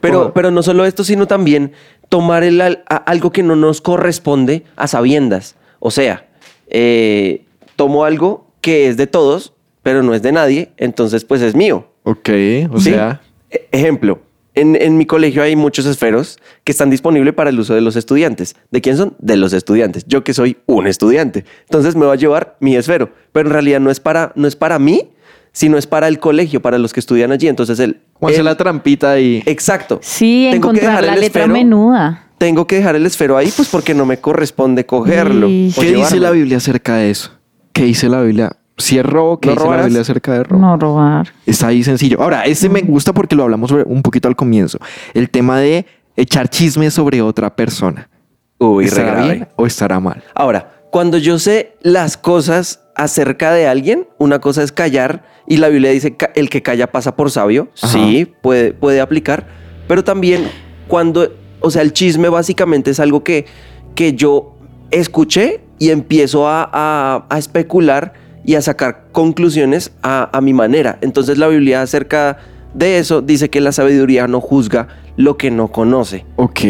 pero, 0.00 0.32
pero 0.34 0.50
no 0.50 0.62
solo 0.62 0.84
esto, 0.84 1.04
sino 1.04 1.26
también 1.26 1.72
tomar 2.08 2.42
el 2.42 2.60
a- 2.60 2.72
algo 3.06 3.30
que 3.32 3.42
no 3.42 3.56
nos 3.56 3.80
corresponde 3.80 4.64
a 4.76 4.86
sabiendas. 4.88 5.56
O 5.78 5.90
sea, 5.90 6.26
eh, 6.68 7.44
tomo 7.76 8.04
algo 8.04 8.50
que 8.60 8.88
es 8.88 8.96
de 8.96 9.06
todos, 9.06 9.52
pero 9.82 10.02
no 10.02 10.14
es 10.14 10.22
de 10.22 10.32
nadie, 10.32 10.72
entonces 10.76 11.24
pues 11.24 11.42
es 11.42 11.54
mío. 11.54 11.88
Ok, 12.02 12.28
o 12.72 12.78
¿Sí? 12.80 12.90
sea, 12.90 13.20
E- 13.50 13.68
Ejemplo, 13.70 14.20
en, 14.54 14.74
en 14.80 14.96
mi 14.96 15.06
colegio 15.06 15.42
hay 15.42 15.54
muchos 15.54 15.86
esferos 15.86 16.38
que 16.64 16.72
están 16.72 16.90
disponibles 16.90 17.34
para 17.34 17.50
el 17.50 17.60
uso 17.60 17.74
de 17.74 17.82
los 17.82 17.94
estudiantes. 17.94 18.56
¿De 18.70 18.80
quién 18.80 18.96
son? 18.96 19.14
De 19.18 19.36
los 19.36 19.52
estudiantes. 19.52 20.04
Yo 20.06 20.24
que 20.24 20.34
soy 20.34 20.56
un 20.66 20.86
estudiante. 20.86 21.44
Entonces 21.64 21.94
me 21.94 22.06
va 22.06 22.14
a 22.14 22.16
llevar 22.16 22.56
mi 22.60 22.74
esfero, 22.74 23.10
pero 23.32 23.48
en 23.48 23.52
realidad 23.52 23.80
no 23.80 23.90
es 23.90 24.00
para, 24.00 24.32
no 24.34 24.48
es 24.48 24.56
para 24.56 24.78
mí, 24.78 25.10
sino 25.56 25.78
es 25.78 25.86
para 25.86 26.06
el 26.06 26.18
colegio, 26.18 26.60
para 26.60 26.76
los 26.76 26.92
que 26.92 27.00
estudian 27.00 27.32
allí. 27.32 27.48
Entonces 27.48 27.78
el... 27.80 28.02
¿cómo 28.12 28.28
hace 28.28 28.42
la 28.42 28.56
trampita 28.58 29.18
y 29.18 29.42
Exacto. 29.46 30.00
Sí, 30.02 30.48
Tengo 30.50 30.70
que 30.72 30.76
encontrar 30.80 30.90
dejar 30.90 31.04
la 31.04 31.14
el 31.14 31.20
letra 31.20 31.42
esfero. 31.44 31.54
menuda. 31.54 32.22
Tengo 32.36 32.66
que 32.66 32.76
dejar 32.76 32.94
el 32.94 33.06
esfero 33.06 33.38
ahí, 33.38 33.50
pues 33.56 33.66
porque 33.70 33.94
no 33.94 34.04
me 34.04 34.18
corresponde 34.18 34.84
cogerlo. 34.84 35.46
O 35.46 35.80
¿Qué 35.80 35.92
dice 35.94 36.20
la 36.20 36.30
Biblia 36.30 36.58
acerca 36.58 36.96
de 36.96 37.08
eso? 37.10 37.30
¿Qué 37.72 37.84
dice 37.84 38.10
la 38.10 38.20
Biblia? 38.20 38.52
Si 38.76 38.98
es 38.98 39.06
robo, 39.06 39.40
¿qué 39.40 39.48
¿No 39.48 39.54
dice 39.54 39.68
la? 39.70 39.82
Biblia 39.84 40.00
acerca 40.02 40.32
de 40.34 40.42
robo? 40.44 40.60
No 40.60 40.76
robar. 40.76 41.32
Está 41.46 41.68
ahí 41.68 41.82
sencillo. 41.82 42.20
Ahora, 42.20 42.42
ese 42.44 42.68
me 42.68 42.82
gusta 42.82 43.14
porque 43.14 43.34
lo 43.34 43.44
hablamos 43.44 43.70
sobre- 43.70 43.84
un 43.84 44.02
poquito 44.02 44.28
al 44.28 44.36
comienzo. 44.36 44.78
El 45.14 45.30
tema 45.30 45.58
de 45.58 45.86
echar 46.16 46.50
chisme 46.50 46.90
sobre 46.90 47.22
otra 47.22 47.56
persona. 47.56 48.10
Uy, 48.58 48.84
¿Estará 48.84 49.12
grave. 49.12 49.32
bien 49.32 49.48
o 49.56 49.64
estará 49.66 49.98
mal? 50.00 50.22
Ahora, 50.34 50.72
cuando 50.90 51.16
yo 51.16 51.38
sé 51.38 51.72
las 51.80 52.18
cosas 52.18 52.80
acerca 52.96 53.52
de 53.52 53.66
alguien, 53.68 54.08
una 54.18 54.40
cosa 54.40 54.62
es 54.62 54.72
callar 54.72 55.24
y 55.46 55.58
la 55.58 55.68
Biblia 55.68 55.90
dice 55.92 56.16
"Ca- 56.16 56.32
el 56.34 56.48
que 56.50 56.62
calla 56.62 56.90
pasa 56.90 57.14
por 57.14 57.30
sabio. 57.30 57.68
Ajá. 57.80 57.92
Sí, 57.92 58.32
puede, 58.42 58.72
puede 58.72 59.00
aplicar, 59.00 59.46
pero 59.86 60.02
también 60.02 60.48
cuando, 60.88 61.32
o 61.60 61.70
sea, 61.70 61.82
el 61.82 61.92
chisme 61.92 62.28
básicamente 62.28 62.90
es 62.90 62.98
algo 63.00 63.22
que, 63.22 63.46
que 63.94 64.14
yo 64.14 64.56
escuché 64.90 65.60
y 65.78 65.90
empiezo 65.90 66.48
a, 66.48 66.68
a- 66.72 67.26
a 67.28 67.38
especular 67.38 68.14
y 68.44 68.54
a 68.54 68.62
sacar 68.62 69.06
conclusiones 69.12 69.92
a, 70.02 70.30
a 70.36 70.40
mi 70.40 70.52
manera. 70.52 70.98
Entonces 71.02 71.36
la 71.38 71.48
Biblia 71.48 71.82
acerca 71.82 72.38
de 72.74 72.98
eso 72.98 73.20
dice 73.22 73.50
que 73.50 73.60
la 73.60 73.72
sabiduría 73.72 74.26
no 74.28 74.40
juzga 74.40 74.88
lo 75.16 75.36
que 75.36 75.50
no 75.50 75.68
conoce. 75.72 76.24
Ok. 76.36 76.60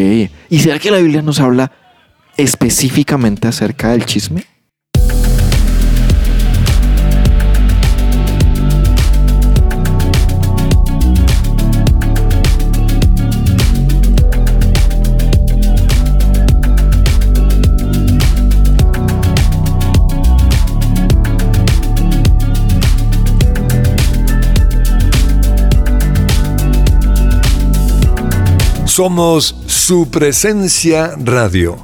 ¿Y 0.49 0.59
será 0.59 0.79
que 0.79 0.89
la 0.91 0.97
Biblia 0.97 1.21
nos 1.21 1.39
habla 1.39 1.71
específicamente 2.37 3.47
acerca 3.47 3.89
del 3.91 4.05
chisme? 4.05 4.43
Somos 28.97 29.55
su 29.67 30.09
presencia 30.09 31.11
radio. 31.23 31.77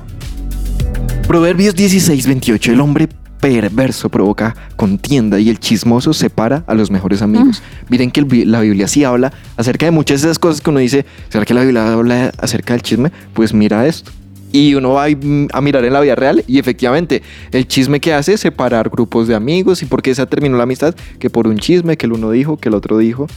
Proverbios 1.28 1.76
16, 1.76 2.26
28. 2.26 2.72
El 2.72 2.82
hombre 2.82 3.08
perverso 3.40 4.10
provoca 4.10 4.56
contienda 4.76 5.40
y 5.40 5.48
el 5.52 5.60
chismoso 5.60 6.12
separa 6.14 6.64
a 6.66 6.74
los 6.74 6.90
mejores 6.90 7.22
amigos. 7.22 7.62
Miren 7.88 8.10
que 8.10 8.20
el 8.22 8.52
la 8.52 8.62
Biblia 8.62 8.88
sí 8.88 9.04
habla 9.04 9.32
acerca 9.58 9.86
de 9.86 9.92
muchas 9.92 10.24
de 10.24 10.30
esas 10.30 10.40
cosas 10.40 10.60
que 10.62 10.72
uno 10.72 10.80
dice, 10.80 11.06
¿será 11.30 11.46
que 11.46 11.54
la 11.54 11.62
Biblia 11.62 11.94
habla 11.94 12.32
acerca 12.40 12.74
del 12.74 12.82
chisme? 12.82 13.12
Pues 13.36 13.54
mira 13.54 13.86
esto. 13.86 14.10
Y 14.52 14.74
uno 14.74 14.94
va 14.94 15.08
y- 15.08 15.48
a 15.54 15.62
mirar 15.62 15.86
en 15.86 15.94
la 15.94 16.02
vida 16.02 16.16
real 16.16 16.44
y 16.48 16.58
efectivamente 16.58 17.22
el 17.52 17.68
chisme 17.68 18.00
que 18.00 18.12
hace 18.16 18.34
es 18.34 18.40
separar 18.40 18.90
grupos 18.90 19.28
de 19.28 19.36
amigos 19.36 19.84
y 19.84 19.86
por 19.86 20.02
qué 20.02 20.16
se 20.16 20.26
terminó 20.26 20.58
la 20.58 20.64
amistad, 20.64 20.96
que 21.20 21.30
por 21.30 21.48
un 21.48 21.60
chisme 21.60 21.96
que 21.96 22.08
el 22.08 22.14
uno 22.14 22.32
dijo, 22.32 22.58
que 22.58 22.70
el 22.70 22.74
otro 22.74 22.98
dijo. 22.98 23.28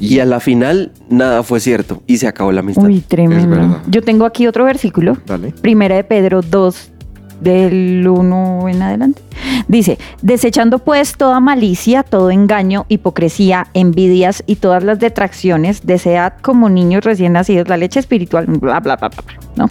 Y 0.00 0.18
a 0.18 0.24
la 0.24 0.40
final 0.40 0.92
nada 1.08 1.42
fue 1.42 1.60
cierto 1.60 2.02
y 2.06 2.18
se 2.18 2.26
acabó 2.26 2.52
la 2.52 2.60
amistad. 2.60 2.84
Uy, 2.84 3.00
tremendo. 3.00 3.80
Yo 3.88 4.02
tengo 4.02 4.26
aquí 4.26 4.46
otro 4.46 4.64
versículo. 4.64 5.16
Dale. 5.26 5.52
Primera 5.52 5.96
de 5.96 6.04
Pedro 6.04 6.42
2, 6.42 6.92
del 7.40 8.06
1 8.06 8.68
en 8.68 8.82
adelante. 8.82 9.22
Dice, 9.68 9.98
desechando 10.22 10.78
pues 10.78 11.16
toda 11.16 11.40
malicia, 11.40 12.02
todo 12.02 12.30
engaño, 12.30 12.86
hipocresía, 12.88 13.68
envidias 13.74 14.42
y 14.46 14.56
todas 14.56 14.82
las 14.82 14.98
detracciones, 14.98 15.86
desead 15.86 16.34
como 16.42 16.68
niños 16.68 17.04
recién 17.04 17.32
nacidos 17.34 17.68
la 17.68 17.76
leche 17.76 18.00
espiritual, 18.00 18.46
bla, 18.46 18.80
bla, 18.80 18.96
bla, 18.96 19.08
bla, 19.08 19.22
bla, 19.26 19.34
¿no? 19.56 19.68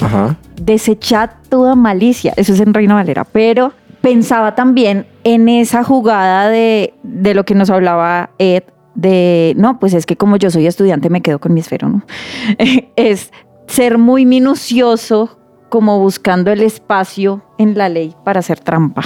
Ajá. 0.00 0.36
desechad 0.60 1.30
toda 1.48 1.74
malicia. 1.74 2.34
Eso 2.36 2.52
es 2.52 2.60
en 2.60 2.74
Reina 2.74 2.94
Valera. 2.94 3.24
Pero 3.24 3.72
pensaba 4.00 4.54
también 4.54 5.06
en 5.24 5.48
esa 5.48 5.82
jugada 5.82 6.48
de, 6.48 6.94
de 7.02 7.34
lo 7.34 7.44
que 7.44 7.54
nos 7.54 7.70
hablaba 7.70 8.30
Ed, 8.38 8.62
de, 8.96 9.54
no, 9.56 9.78
pues 9.78 9.94
es 9.94 10.06
que 10.06 10.16
como 10.16 10.36
yo 10.36 10.50
soy 10.50 10.66
estudiante 10.66 11.10
me 11.10 11.20
quedo 11.20 11.38
con 11.38 11.54
mi 11.54 11.60
esfero, 11.60 11.88
¿no? 11.88 12.02
es 12.96 13.30
ser 13.68 13.98
muy 13.98 14.26
minucioso 14.26 15.38
como 15.68 15.98
buscando 15.98 16.50
el 16.50 16.62
espacio 16.62 17.42
en 17.58 17.76
la 17.76 17.88
ley 17.88 18.14
para 18.24 18.40
hacer 18.40 18.60
trampa. 18.60 19.02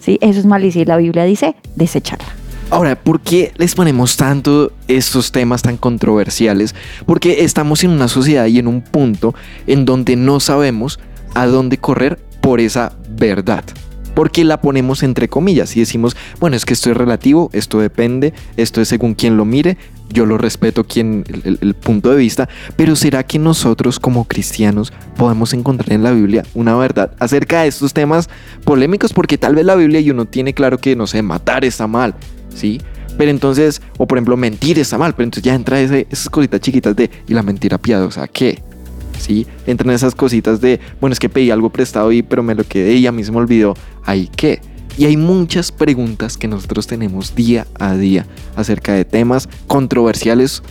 ¿sí? 0.00 0.18
Eso 0.20 0.38
es 0.38 0.46
malicia 0.46 0.82
y 0.82 0.84
la 0.84 0.96
Biblia 0.96 1.24
dice 1.24 1.56
desecharla. 1.74 2.28
Ahora, 2.70 2.96
¿por 2.96 3.20
qué 3.20 3.52
les 3.56 3.74
ponemos 3.74 4.16
tanto 4.16 4.72
estos 4.88 5.30
temas 5.30 5.62
tan 5.62 5.76
controversiales? 5.76 6.74
Porque 7.06 7.44
estamos 7.44 7.84
en 7.84 7.90
una 7.90 8.08
sociedad 8.08 8.46
y 8.46 8.58
en 8.58 8.66
un 8.66 8.82
punto 8.82 9.34
en 9.66 9.84
donde 9.84 10.16
no 10.16 10.40
sabemos 10.40 10.98
a 11.34 11.46
dónde 11.46 11.78
correr 11.78 12.18
por 12.40 12.60
esa 12.60 12.92
verdad. 13.08 13.64
Porque 14.16 14.44
la 14.44 14.62
ponemos 14.62 15.02
entre 15.02 15.28
comillas 15.28 15.76
y 15.76 15.80
decimos, 15.80 16.16
bueno, 16.40 16.56
es 16.56 16.64
que 16.64 16.72
esto 16.72 16.90
es 16.90 16.96
relativo, 16.96 17.50
esto 17.52 17.80
depende, 17.80 18.32
esto 18.56 18.80
es 18.80 18.88
según 18.88 19.12
quien 19.12 19.36
lo 19.36 19.44
mire, 19.44 19.76
yo 20.08 20.24
lo 20.24 20.38
respeto 20.38 20.84
quien, 20.84 21.22
el, 21.44 21.74
punto 21.74 22.10
de 22.10 22.16
vista, 22.16 22.48
pero 22.76 22.96
¿será 22.96 23.24
que 23.24 23.38
nosotros 23.38 24.00
como 24.00 24.24
cristianos 24.24 24.90
podemos 25.16 25.52
encontrar 25.52 25.92
en 25.92 26.02
la 26.02 26.12
Biblia 26.12 26.44
una 26.54 26.74
verdad 26.76 27.12
acerca 27.18 27.60
de 27.60 27.68
estos 27.68 27.92
temas 27.92 28.30
polémicos? 28.64 29.12
Porque 29.12 29.36
tal 29.36 29.54
vez 29.54 29.66
la 29.66 29.74
Biblia 29.74 30.00
y 30.00 30.10
uno 30.10 30.24
tiene 30.24 30.54
claro 30.54 30.78
que, 30.78 30.96
no 30.96 31.06
sé, 31.06 31.20
matar 31.20 31.66
está 31.66 31.86
mal, 31.86 32.14
¿sí? 32.54 32.80
Pero 33.18 33.30
entonces, 33.30 33.82
o 33.98 34.06
por 34.06 34.16
ejemplo, 34.16 34.38
mentir 34.38 34.78
está 34.78 34.96
mal, 34.96 35.12
pero 35.12 35.24
entonces 35.24 35.44
ya 35.44 35.54
entra 35.54 35.78
esas 35.78 36.30
cositas 36.30 36.62
chiquitas 36.62 36.96
de, 36.96 37.10
¿y 37.28 37.34
la 37.34 37.42
mentira 37.42 37.76
piadosa 37.76 38.26
qué? 38.28 38.62
¿Sí? 39.26 39.44
Entran 39.66 39.92
esas 39.92 40.14
cositas 40.14 40.60
de, 40.60 40.78
bueno, 41.00 41.12
es 41.12 41.18
que 41.18 41.28
pedí 41.28 41.50
algo 41.50 41.70
prestado 41.70 42.12
y 42.12 42.22
pero 42.22 42.44
me 42.44 42.54
lo 42.54 42.62
quedé 42.62 42.94
y 42.94 43.08
a 43.08 43.12
mí 43.12 43.24
se 43.24 43.32
me 43.32 43.38
olvidó, 43.38 43.74
¿ahí 44.04 44.30
qué? 44.36 44.60
Y 44.96 45.04
hay 45.06 45.16
muchas 45.16 45.72
preguntas 45.72 46.36
que 46.36 46.46
nosotros 46.46 46.86
tenemos 46.86 47.34
día 47.34 47.66
a 47.74 47.96
día 47.96 48.24
acerca 48.54 48.92
de 48.92 49.04
temas 49.04 49.48
controversiales 49.66 50.62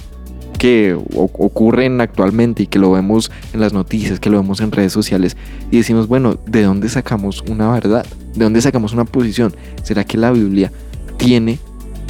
que 0.57 0.97
ocurren 1.17 1.99
actualmente 1.99 2.63
y 2.63 2.67
que 2.67 2.79
lo 2.79 2.91
vemos 2.93 3.29
en 3.53 3.59
las 3.59 3.73
noticias, 3.73 4.21
que 4.21 4.29
lo 4.29 4.41
vemos 4.41 4.61
en 4.61 4.71
redes 4.71 4.93
sociales 4.93 5.35
y 5.69 5.77
decimos, 5.77 6.07
bueno, 6.07 6.39
¿de 6.47 6.63
dónde 6.63 6.87
sacamos 6.87 7.43
una 7.49 7.69
verdad? 7.73 8.05
¿De 8.35 8.45
dónde 8.45 8.61
sacamos 8.61 8.93
una 8.93 9.03
posición? 9.03 9.53
¿Será 9.83 10.05
que 10.05 10.17
la 10.17 10.31
Biblia 10.31 10.71
tiene 11.17 11.59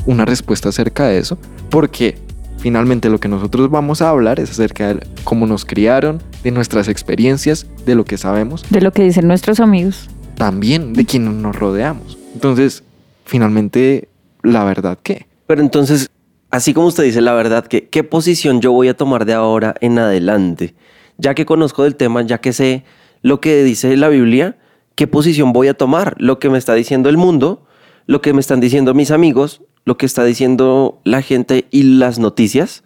una 0.06 0.25
respuesta 0.25 0.70
acerca 0.70 1.08
de 1.08 1.18
eso? 1.18 1.40
Porque 1.72 2.20
finalmente 2.65 3.12
lo 3.12 3.19
que 3.19 3.27
nosotros 3.27 3.69
vamos 3.69 4.01
a 4.01 4.10
hablar 4.10 4.39
es 4.39 4.50
acerca 4.50 4.95
de 4.95 5.07
cómo 5.24 5.45
nos 5.45 5.65
criaron, 5.65 6.24
de 6.43 6.50
nuestras 6.50 6.88
experiencias, 6.88 7.67
de 7.86 7.93
lo 7.93 8.05
que 8.05 8.17
sabemos, 8.17 8.65
De 8.72 8.81
lo 8.81 8.91
que 8.91 9.03
dicen 9.03 9.27
nuestros 9.27 9.60
amigos. 9.60 10.10
también 10.34 10.93
de 10.93 11.05
quienes 11.05 11.36
nos 11.36 11.55
rodeamos. 11.55 12.17
Entonces, 12.34 12.84
finalmente, 13.24 14.10
¿la 14.41 14.63
verdad 14.63 14.98
qué? 15.03 15.27
Pero 15.45 15.62
entonces, 15.62 16.10
así 16.50 16.74
como 16.74 16.88
usted 16.88 17.03
dice 17.03 17.22
la 17.22 17.34
verdad, 17.34 17.67
¿qué, 17.67 17.88
¿qué 17.88 18.03
posición 18.03 18.62
yo 18.62 18.72
voy 18.72 18.88
a 18.88 18.98
tomar 18.98 19.25
de 19.25 19.34
ahora 19.34 19.75
en 19.79 20.00
adelante? 20.00 20.74
Ya 21.19 21.36
que 21.36 21.45
conozco 21.45 21.84
del 21.84 21.95
tema, 21.95 22.24
ya 22.24 22.39
que 22.39 22.51
sé 22.51 22.84
lo 23.22 23.41
que 23.41 23.63
dice 23.63 23.95
la 23.95 24.10
Biblia, 24.10 24.57
¿qué 24.95 25.05
posición 25.05 25.53
voy 25.53 25.67
a 25.67 25.75
tomar? 25.75 26.15
Lo 26.17 26.39
que 26.39 26.50
me 26.50 26.57
está 26.57 26.74
diciendo 26.74 27.10
el 27.10 27.17
mundo, 27.17 27.67
lo 28.07 28.22
que 28.24 28.34
me 28.34 28.39
están 28.39 28.60
diciendo 28.60 28.95
mis 28.95 29.12
amigos, 29.12 29.62
lo 29.86 29.98
que 29.98 30.06
está 30.06 30.24
diciendo 30.24 31.00
la 31.04 31.22
gente 31.22 31.68
y 31.72 31.84
las 31.84 32.20
noticias, 32.20 32.84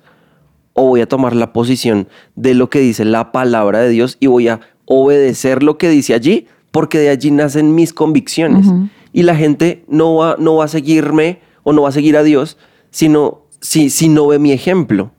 o 0.74 0.84
voy 0.86 1.01
a 1.01 1.08
tomar 1.08 1.36
la 1.36 1.51
posición 1.53 2.08
de 2.36 2.53
lo 2.53 2.70
que 2.70 2.79
dice 2.79 3.06
la 3.06 3.32
palabra 3.32 3.79
de 3.79 3.89
Dios 3.89 4.18
y 4.20 4.27
voy 4.27 4.50
a 4.50 4.60
obedecer 4.86 5.63
lo 5.63 5.77
que 5.77 5.89
dice 5.89 6.13
allí, 6.13 6.48
porque 6.72 7.00
de 7.00 7.10
allí 7.10 7.32
nacen 7.32 7.74
mis 7.74 7.94
convicciones. 7.94 8.68
Y 9.12 9.24
la 9.24 9.36
gente 9.36 9.84
no 9.88 10.15
va, 10.15 10.36
no 10.38 10.58
va 10.58 10.65
a 10.65 10.68
seguirme 10.68 11.39
o 11.63 11.74
no 11.74 11.84
va 11.84 11.89
a 11.89 11.94
seguir 11.94 12.15
a 12.15 12.24
Dios, 12.24 12.58
sino 12.91 13.41
si, 13.60 13.89
si 13.89 14.10
no 14.10 14.27
ve 14.27 14.39
mi 14.39 14.51
ejemplo. 14.51 15.12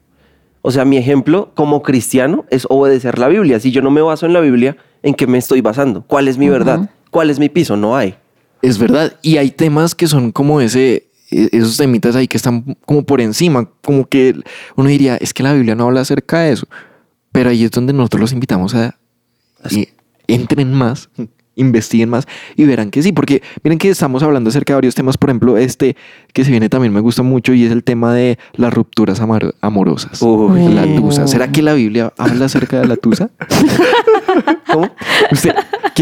O 0.62 0.70
sea, 0.70 0.84
mi 0.84 0.96
ejemplo 0.96 1.50
como 1.54 1.82
cristiano 1.82 2.44
es 2.50 2.66
obedecer 2.68 3.18
la 3.18 3.28
Biblia. 3.28 3.58
Si 3.60 3.70
yo 3.70 3.82
no 3.82 3.90
me 3.90 4.02
baso 4.02 4.26
en 4.26 4.32
la 4.32 4.40
Biblia, 4.40 4.76
¿en 5.02 5.14
qué 5.14 5.26
me 5.26 5.38
estoy 5.38 5.60
basando? 5.60 6.04
¿Cuál 6.06 6.28
es 6.28 6.37
mi 6.37 6.49
verdad? 6.49 6.90
¿Cuál 7.10 7.30
es 7.30 7.38
mi 7.38 7.49
piso? 7.49 7.76
No 7.76 7.96
hay. 7.96 8.14
Es 8.62 8.78
verdad. 8.78 9.14
Y 9.22 9.38
hay 9.38 9.50
temas 9.50 9.94
que 9.94 10.06
son 10.06 10.32
como 10.32 10.60
ese, 10.60 11.09
esos 11.30 11.76
temitas 11.76 12.16
ahí 12.16 12.26
que 12.28 12.37
están 12.37 12.76
como 12.87 13.04
por 13.04 13.20
encima, 13.20 13.68
como 13.82 14.06
que 14.06 14.34
uno 14.76 14.88
diría, 14.88 15.16
es 15.16 15.32
que 15.34 15.42
la 15.42 15.52
Biblia 15.52 15.75
no 15.75 15.84
habla 15.84 16.00
acerca 16.00 16.40
de 16.40 16.52
eso, 16.52 16.66
pero 17.32 17.50
ahí 17.50 17.64
es 17.64 17.70
donde 17.70 17.92
nosotros 17.92 18.20
los 18.20 18.32
invitamos 18.32 18.75
a 18.75 18.96
y 19.70 19.88
entren 20.26 20.72
más, 20.75 21.08
investiguen 21.56 22.08
más 22.08 22.26
y 22.56 22.64
verán 22.64 22.90
que 22.90 23.02
sí, 23.02 23.12
porque 23.12 23.42
miren 23.62 23.78
que 23.78 23.90
estamos 23.90 24.22
hablando 24.22 24.49
acerca 24.49 24.72
de 24.72 24.76
varios 24.76 24.94
temas, 24.94 25.18
por 25.18 25.28
ejemplo, 25.30 25.58
este 25.58 25.94
que 26.32 26.44
se 26.44 26.50
viene 26.50 26.68
también 26.70 26.92
me 26.92 27.00
gusta 27.00 27.22
mucho 27.22 27.52
y 27.52 27.64
es 27.64 27.72
el 27.72 27.84
tema 27.84 28.14
de 28.14 28.38
las 28.54 28.72
rupturas 28.72 29.20
amar- 29.20 29.54
amorosas. 29.60 30.22
Uy. 30.22 30.68
La 30.72 30.84
tusa. 30.96 31.26
¿Será 31.26 31.52
que 31.52 31.60
la 31.62 31.75
Biblia 31.75 32.12
habla 32.16 32.46
acerca 32.46 32.80
de 32.80 32.87
la 32.88 32.96
tusa? 32.96 33.30
¿Cómo? 34.72 34.88
Usted, 35.32 35.52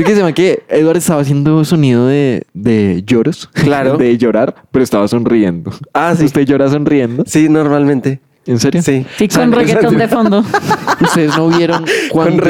quiero 0.04 0.10
que 0.10 0.16
sepan 0.16 0.34
que 0.34 0.62
Edward 0.68 0.98
estaba 0.98 1.22
haciendo 1.22 1.64
sonido 1.64 2.06
de, 2.06 2.44
de 2.54 3.02
lloros. 3.04 3.48
Claro. 3.52 3.96
De 3.98 4.16
llorar, 4.16 4.54
pero 4.70 4.82
estaba 4.84 5.08
sonriendo. 5.08 5.72
Ah, 5.92 6.14
sí. 6.16 6.24
¿Usted 6.24 6.46
llora 6.46 6.68
sonriendo? 6.68 7.24
Sí, 7.26 7.48
normalmente. 7.48 8.20
¿En 8.46 8.58
serio? 8.58 8.80
Sí. 8.82 9.04
Sí, 9.18 9.28
con 9.28 9.52
reggaetón 9.52 9.98
de 9.98 10.08
fondo. 10.08 10.44
¿Ustedes 11.00 11.36
no 11.36 11.48
vieron 11.48 11.84
cuando, 12.10 12.44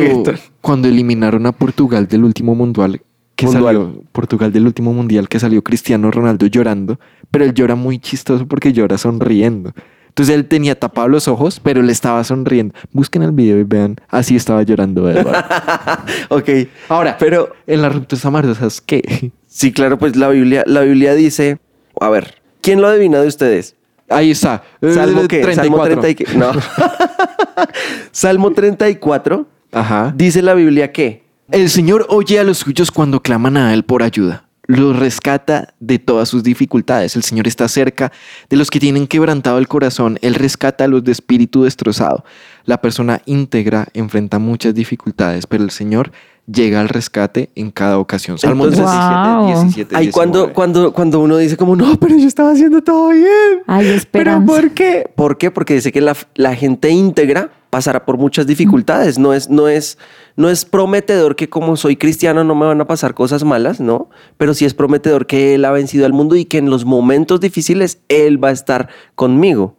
cuando 0.60 0.88
eliminaron 0.88 1.46
a 1.46 1.52
Portugal 1.52 2.06
del 2.06 2.24
último 2.24 2.54
mundial? 2.54 3.00
Que 3.34 3.46
Mundial. 3.46 3.64
salió 3.64 4.02
Portugal 4.12 4.52
del 4.52 4.66
último 4.66 4.92
mundial 4.92 5.28
que 5.28 5.38
salió 5.38 5.62
Cristiano 5.62 6.10
Ronaldo 6.10 6.46
llorando, 6.46 6.98
pero 7.30 7.44
él 7.44 7.54
llora 7.54 7.76
muy 7.76 7.98
chistoso 8.00 8.46
porque 8.46 8.72
llora 8.72 8.98
sonriendo. 8.98 9.72
Entonces 10.18 10.34
él 10.34 10.46
tenía 10.46 10.74
tapados 10.76 11.08
los 11.12 11.28
ojos, 11.28 11.60
pero 11.62 11.80
le 11.80 11.92
estaba 11.92 12.24
sonriendo. 12.24 12.74
Busquen 12.90 13.22
el 13.22 13.30
video 13.30 13.56
y 13.56 13.62
vean, 13.62 13.94
así 14.08 14.34
estaba 14.34 14.64
llorando 14.64 15.08
Edward. 15.08 15.44
Ok. 16.28 16.48
Ahora, 16.88 17.16
Pero 17.20 17.52
en 17.68 17.82
las 17.82 17.94
rupturas 17.94 18.24
amorosas, 18.26 18.80
¿qué? 18.80 19.30
sí, 19.46 19.72
claro, 19.72 19.96
pues 19.96 20.16
la 20.16 20.28
Biblia, 20.28 20.64
la 20.66 20.80
Biblia 20.80 21.14
dice, 21.14 21.58
a 22.00 22.08
ver, 22.10 22.34
¿quién 22.62 22.80
lo 22.80 22.88
adivina 22.88 23.20
de 23.20 23.28
ustedes? 23.28 23.76
Ahí 24.08 24.32
está. 24.32 24.64
Salmo 24.92 25.22
Eh, 25.22 25.28
qué? 25.28 25.54
Salmo 25.54 25.82
34. 25.84 26.00
30 26.00 26.08
y 26.10 26.14
qué? 26.16 26.36
No. 26.36 26.50
Salmo 28.10 28.50
34 28.52 29.46
Ajá. 29.72 30.12
dice 30.16 30.42
la 30.42 30.54
Biblia 30.54 30.90
que 30.92 31.22
El 31.52 31.70
Señor 31.70 32.06
oye 32.08 32.40
a 32.40 32.44
los 32.44 32.58
suyos 32.58 32.90
cuando 32.90 33.22
claman 33.22 33.56
a 33.56 33.72
Él 33.72 33.84
por 33.84 34.02
ayuda. 34.02 34.47
Los 34.70 34.98
rescata 34.98 35.72
de 35.80 35.98
todas 35.98 36.28
sus 36.28 36.42
dificultades. 36.42 37.16
El 37.16 37.22
Señor 37.22 37.48
está 37.48 37.66
cerca 37.68 38.12
de 38.50 38.56
los 38.56 38.70
que 38.70 38.78
tienen 38.78 39.06
quebrantado 39.06 39.56
el 39.56 39.66
corazón. 39.66 40.18
Él 40.20 40.34
rescata 40.34 40.84
a 40.84 40.88
los 40.88 41.02
de 41.04 41.12
espíritu 41.12 41.64
destrozado. 41.64 42.22
La 42.66 42.80
persona 42.82 43.22
íntegra 43.24 43.88
enfrenta 43.94 44.38
muchas 44.38 44.74
dificultades, 44.74 45.46
pero 45.46 45.64
el 45.64 45.70
Señor 45.70 46.12
llega 46.46 46.80
al 46.80 46.90
rescate 46.90 47.48
en 47.54 47.70
cada 47.70 47.98
ocasión. 47.98 48.36
Salmo 48.38 48.66
Entonces- 48.66 48.84
17, 48.84 49.36
Wow. 49.38 49.46
17, 49.64 49.96
Ahí 49.96 50.10
cuando, 50.10 50.38
19. 50.40 50.54
cuando, 50.54 50.92
cuando 50.92 51.20
uno 51.20 51.38
dice 51.38 51.56
como, 51.56 51.74
no, 51.74 51.98
pero 51.98 52.16
yo 52.18 52.28
estaba 52.28 52.50
haciendo 52.50 52.82
todo 52.82 53.08
bien. 53.08 53.26
Hay 53.66 53.84
¿Pero 53.86 53.96
esperanza. 53.96 54.46
por 54.46 54.70
qué? 54.72 55.10
¿Por 55.14 55.38
qué? 55.38 55.50
Porque 55.50 55.74
dice 55.74 55.92
que 55.92 56.02
la, 56.02 56.14
la 56.34 56.54
gente 56.54 56.90
íntegra 56.90 57.52
pasará 57.70 58.04
por 58.04 58.18
muchas 58.18 58.46
dificultades. 58.46 59.18
No 59.18 59.34
es, 59.34 59.48
no, 59.48 59.68
es, 59.68 59.98
no 60.36 60.48
es 60.48 60.64
prometedor 60.64 61.36
que 61.36 61.48
como 61.48 61.76
soy 61.76 61.96
cristiano 61.96 62.44
no 62.44 62.54
me 62.54 62.66
van 62.66 62.80
a 62.80 62.86
pasar 62.86 63.14
cosas 63.14 63.44
malas, 63.44 63.80
¿no? 63.80 64.10
Pero 64.36 64.54
sí 64.54 64.64
es 64.64 64.74
prometedor 64.74 65.26
que 65.26 65.54
Él 65.54 65.64
ha 65.64 65.70
vencido 65.70 66.06
al 66.06 66.12
mundo 66.12 66.36
y 66.36 66.44
que 66.44 66.58
en 66.58 66.70
los 66.70 66.84
momentos 66.84 67.40
difíciles 67.40 67.98
Él 68.08 68.42
va 68.42 68.48
a 68.48 68.52
estar 68.52 68.88
conmigo. 69.14 69.76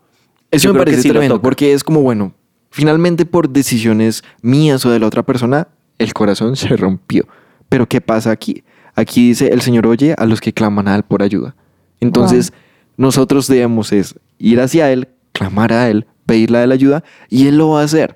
Eso 0.51 0.67
Yo 0.67 0.73
me 0.73 0.79
parece 0.79 1.01
sí 1.01 1.09
tremendo, 1.09 1.41
porque 1.41 1.73
es 1.73 1.83
como, 1.83 2.01
bueno, 2.01 2.33
finalmente 2.71 3.25
por 3.25 3.49
decisiones 3.49 4.23
mías 4.41 4.85
o 4.85 4.91
de 4.91 4.99
la 4.99 5.07
otra 5.07 5.23
persona, 5.23 5.67
el 5.97 6.13
corazón 6.13 6.55
se 6.55 6.75
rompió. 6.75 7.27
Pero 7.67 7.87
¿qué 7.87 8.01
pasa 8.01 8.31
aquí? 8.31 8.63
Aquí 8.95 9.29
dice, 9.29 9.49
el 9.49 9.61
Señor 9.61 9.85
oye 9.87 10.15
a 10.17 10.25
los 10.25 10.41
que 10.41 10.53
claman 10.53 10.87
a 10.87 10.95
Él 10.95 11.03
por 11.03 11.21
ayuda. 11.21 11.55
Entonces, 11.99 12.51
nosotros 12.97 13.47
debemos 13.47 13.91
es 13.91 14.15
ir 14.39 14.59
hacia 14.59 14.91
Él, 14.91 15.07
clamar 15.31 15.71
a 15.71 15.89
Él, 15.89 16.07
pedirle 16.29 16.59
a 16.59 16.63
Él 16.63 16.71
ayuda, 16.71 17.03
y 17.27 17.47
Él 17.47 17.57
lo 17.57 17.69
va 17.69 17.81
a 17.81 17.85
hacer. 17.85 18.15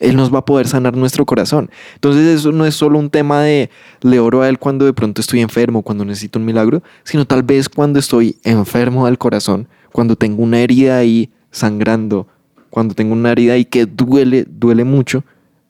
Él 0.00 0.16
nos 0.16 0.34
va 0.34 0.40
a 0.40 0.44
poder 0.44 0.66
sanar 0.66 0.96
nuestro 0.96 1.24
corazón. 1.24 1.70
Entonces 1.94 2.26
eso 2.26 2.50
no 2.50 2.66
es 2.66 2.74
solo 2.74 2.98
un 2.98 3.08
tema 3.08 3.40
de 3.42 3.70
le 4.00 4.18
oro 4.18 4.42
a 4.42 4.48
Él 4.48 4.58
cuando 4.58 4.84
de 4.84 4.92
pronto 4.92 5.20
estoy 5.20 5.40
enfermo, 5.40 5.82
cuando 5.82 6.04
necesito 6.04 6.40
un 6.40 6.44
milagro, 6.44 6.82
sino 7.04 7.24
tal 7.24 7.44
vez 7.44 7.68
cuando 7.68 8.00
estoy 8.00 8.36
enfermo 8.42 9.06
del 9.06 9.16
corazón, 9.16 9.68
cuando 9.92 10.16
tengo 10.16 10.42
una 10.42 10.58
herida 10.58 10.98
ahí 10.98 11.30
sangrando, 11.52 12.26
cuando 12.68 12.96
tengo 12.96 13.12
una 13.12 13.30
herida 13.30 13.52
ahí 13.52 13.64
que 13.64 13.86
duele, 13.86 14.44
duele 14.48 14.82
mucho, 14.82 15.22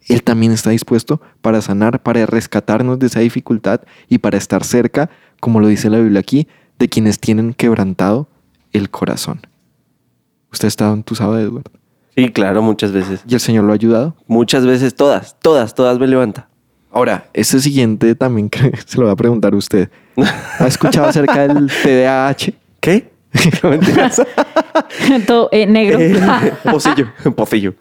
Él 0.08 0.22
también 0.22 0.52
está 0.52 0.70
dispuesto 0.70 1.20
para 1.42 1.60
sanar, 1.60 2.02
para 2.02 2.24
rescatarnos 2.24 2.98
de 2.98 3.08
esa 3.08 3.20
dificultad 3.20 3.82
y 4.08 4.16
para 4.16 4.38
estar 4.38 4.64
cerca, 4.64 5.10
como 5.40 5.60
lo 5.60 5.68
dice 5.68 5.90
la 5.90 5.98
Biblia 5.98 6.20
aquí, 6.20 6.48
de 6.78 6.88
quienes 6.88 7.20
tienen 7.20 7.52
quebrantado 7.52 8.28
el 8.72 8.88
corazón. 8.88 9.42
¿Usted 10.50 10.68
está 10.68 10.90
entusado, 10.90 11.38
Edward? 11.38 11.81
Sí, 12.14 12.28
claro, 12.30 12.62
muchas 12.62 12.92
veces. 12.92 13.22
¿Y 13.26 13.34
el 13.34 13.40
Señor 13.40 13.64
lo 13.64 13.72
ha 13.72 13.74
ayudado? 13.74 14.14
Muchas 14.26 14.66
veces, 14.66 14.94
todas, 14.94 15.36
todas, 15.40 15.74
todas 15.74 15.98
me 15.98 16.06
levanta. 16.06 16.48
Ahora, 16.90 17.24
este 17.32 17.58
siguiente 17.60 18.14
también 18.14 18.48
creo 18.50 18.70
que 18.70 18.80
se 18.84 18.98
lo 18.98 19.06
va 19.06 19.12
a 19.12 19.16
preguntar 19.16 19.54
a 19.54 19.56
usted. 19.56 19.88
¿Ha 20.58 20.66
escuchado 20.66 21.08
acerca 21.08 21.48
del 21.48 21.68
TDAH? 21.68 22.52
¿Qué? 22.80 23.10
No 23.62 23.70
mentiras. 23.70 24.20
Todo 25.26 25.48
eh, 25.52 25.66
negro. 25.66 25.98
Eh, 25.98 26.52
pocillo, 26.70 27.08
pocillo. 27.34 27.74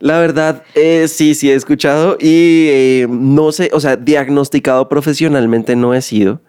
La 0.00 0.18
verdad, 0.18 0.64
eh, 0.74 1.06
sí, 1.06 1.36
sí 1.36 1.48
he 1.48 1.54
escuchado 1.54 2.16
y 2.20 2.66
eh, 2.68 3.06
no 3.08 3.52
sé, 3.52 3.70
o 3.72 3.78
sea, 3.78 3.96
diagnosticado 3.96 4.88
profesionalmente 4.88 5.76
no 5.76 5.94
he 5.94 6.02
sido, 6.02 6.40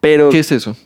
pero... 0.00 0.28
¿Qué 0.28 0.40
es 0.40 0.52
eso? 0.52 0.76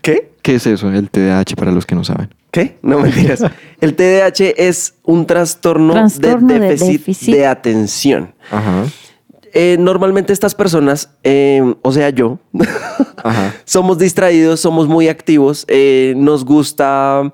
¿Qué? 0.00 0.30
¿Qué 0.40 0.54
es 0.54 0.66
eso, 0.66 0.90
el 0.90 1.10
TDAH 1.10 1.56
para 1.56 1.72
los 1.72 1.84
que 1.84 1.94
no 1.94 2.04
saben? 2.04 2.30
¿Qué? 2.50 2.78
No 2.82 2.98
mentiras. 2.98 3.44
El 3.80 3.94
TDAH 3.94 4.54
es 4.56 4.94
un 5.04 5.26
trastorno, 5.26 5.92
Trastorno 5.92 6.48
de 6.48 6.60
de 6.60 6.76
déficit 6.76 7.34
de, 7.34 7.46
atención. 7.46 8.34
Ajá. 8.50 8.84
Eh, 9.52 9.76
normalmente 9.78 10.32
estas 10.32 10.54
personas, 10.54 11.10
eh, 11.24 11.74
o 11.82 11.92
sea 11.92 12.10
yo, 12.10 12.38
Ajá. 13.24 13.54
somos 13.64 13.98
distraídos, 13.98 14.60
somos 14.60 14.86
muy 14.86 15.08
activos, 15.08 15.64
eh, 15.68 16.14
nos 16.16 16.44
gusta 16.44 17.32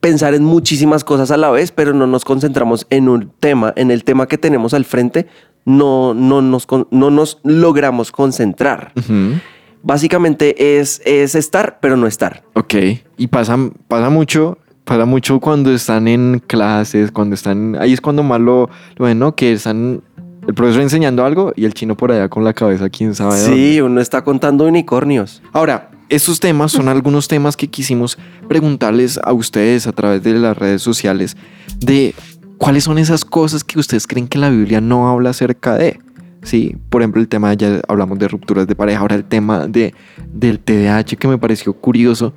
pensar 0.00 0.34
en 0.34 0.44
muchísimas 0.44 1.04
cosas 1.04 1.30
a 1.30 1.36
la 1.36 1.50
vez, 1.50 1.70
pero 1.70 1.92
no 1.92 2.06
nos 2.06 2.24
concentramos 2.24 2.86
en 2.90 3.08
un 3.08 3.32
tema, 3.38 3.72
en 3.76 3.90
el 3.90 4.02
tema 4.02 4.26
que 4.26 4.38
tenemos 4.38 4.74
al 4.74 4.84
frente, 4.84 5.26
no, 5.64 6.14
no, 6.14 6.42
nos, 6.42 6.66
no 6.90 7.10
nos 7.10 7.38
logramos 7.44 8.10
concentrar. 8.12 8.92
Ujú. 8.96 9.40
Básicamente 9.86 10.80
es, 10.80 11.00
es 11.04 11.36
estar, 11.36 11.78
pero 11.80 11.96
no 11.96 12.08
estar. 12.08 12.42
Ok. 12.54 12.74
Y 13.16 13.28
pasa, 13.28 13.56
pasa 13.86 14.10
mucho, 14.10 14.58
pasa 14.84 15.04
mucho 15.04 15.38
cuando 15.38 15.72
están 15.72 16.08
en 16.08 16.42
clases, 16.44 17.12
cuando 17.12 17.36
están, 17.36 17.76
ahí 17.76 17.92
es 17.92 18.00
cuando 18.00 18.24
más 18.24 18.40
lo, 18.40 18.68
lo 18.96 19.04
ven, 19.04 19.20
¿no? 19.20 19.36
Que 19.36 19.52
están 19.52 20.02
el 20.48 20.54
profesor 20.54 20.82
enseñando 20.82 21.24
algo 21.24 21.52
y 21.54 21.66
el 21.66 21.72
chino 21.72 21.96
por 21.96 22.10
allá 22.10 22.28
con 22.28 22.42
la 22.42 22.52
cabeza, 22.52 22.88
quién 22.88 23.14
sabe. 23.14 23.40
dónde. 23.40 23.56
Sí, 23.56 23.80
uno 23.80 24.00
está 24.00 24.24
contando 24.24 24.64
unicornios. 24.64 25.40
Ahora, 25.52 25.90
estos 26.08 26.40
temas 26.40 26.72
son 26.72 26.88
algunos 26.88 27.28
temas 27.28 27.56
que 27.56 27.68
quisimos 27.68 28.18
preguntarles 28.48 29.20
a 29.22 29.32
ustedes 29.32 29.86
a 29.86 29.92
través 29.92 30.20
de 30.24 30.34
las 30.34 30.58
redes 30.58 30.82
sociales 30.82 31.36
de 31.78 32.12
cuáles 32.58 32.82
son 32.82 32.98
esas 32.98 33.24
cosas 33.24 33.62
que 33.62 33.78
ustedes 33.78 34.08
creen 34.08 34.26
que 34.26 34.38
la 34.38 34.50
Biblia 34.50 34.80
no 34.80 35.08
habla 35.08 35.30
acerca 35.30 35.74
de. 35.76 36.00
Sí, 36.46 36.76
por 36.90 37.02
ejemplo, 37.02 37.20
el 37.20 37.26
tema, 37.26 37.52
ya 37.54 37.80
hablamos 37.88 38.20
de 38.20 38.28
rupturas 38.28 38.68
de 38.68 38.76
pareja, 38.76 39.00
ahora 39.00 39.16
el 39.16 39.24
tema 39.24 39.66
de, 39.66 39.92
del 40.32 40.60
TDAH 40.60 41.16
que 41.18 41.26
me 41.26 41.38
pareció 41.38 41.72
curioso. 41.72 42.32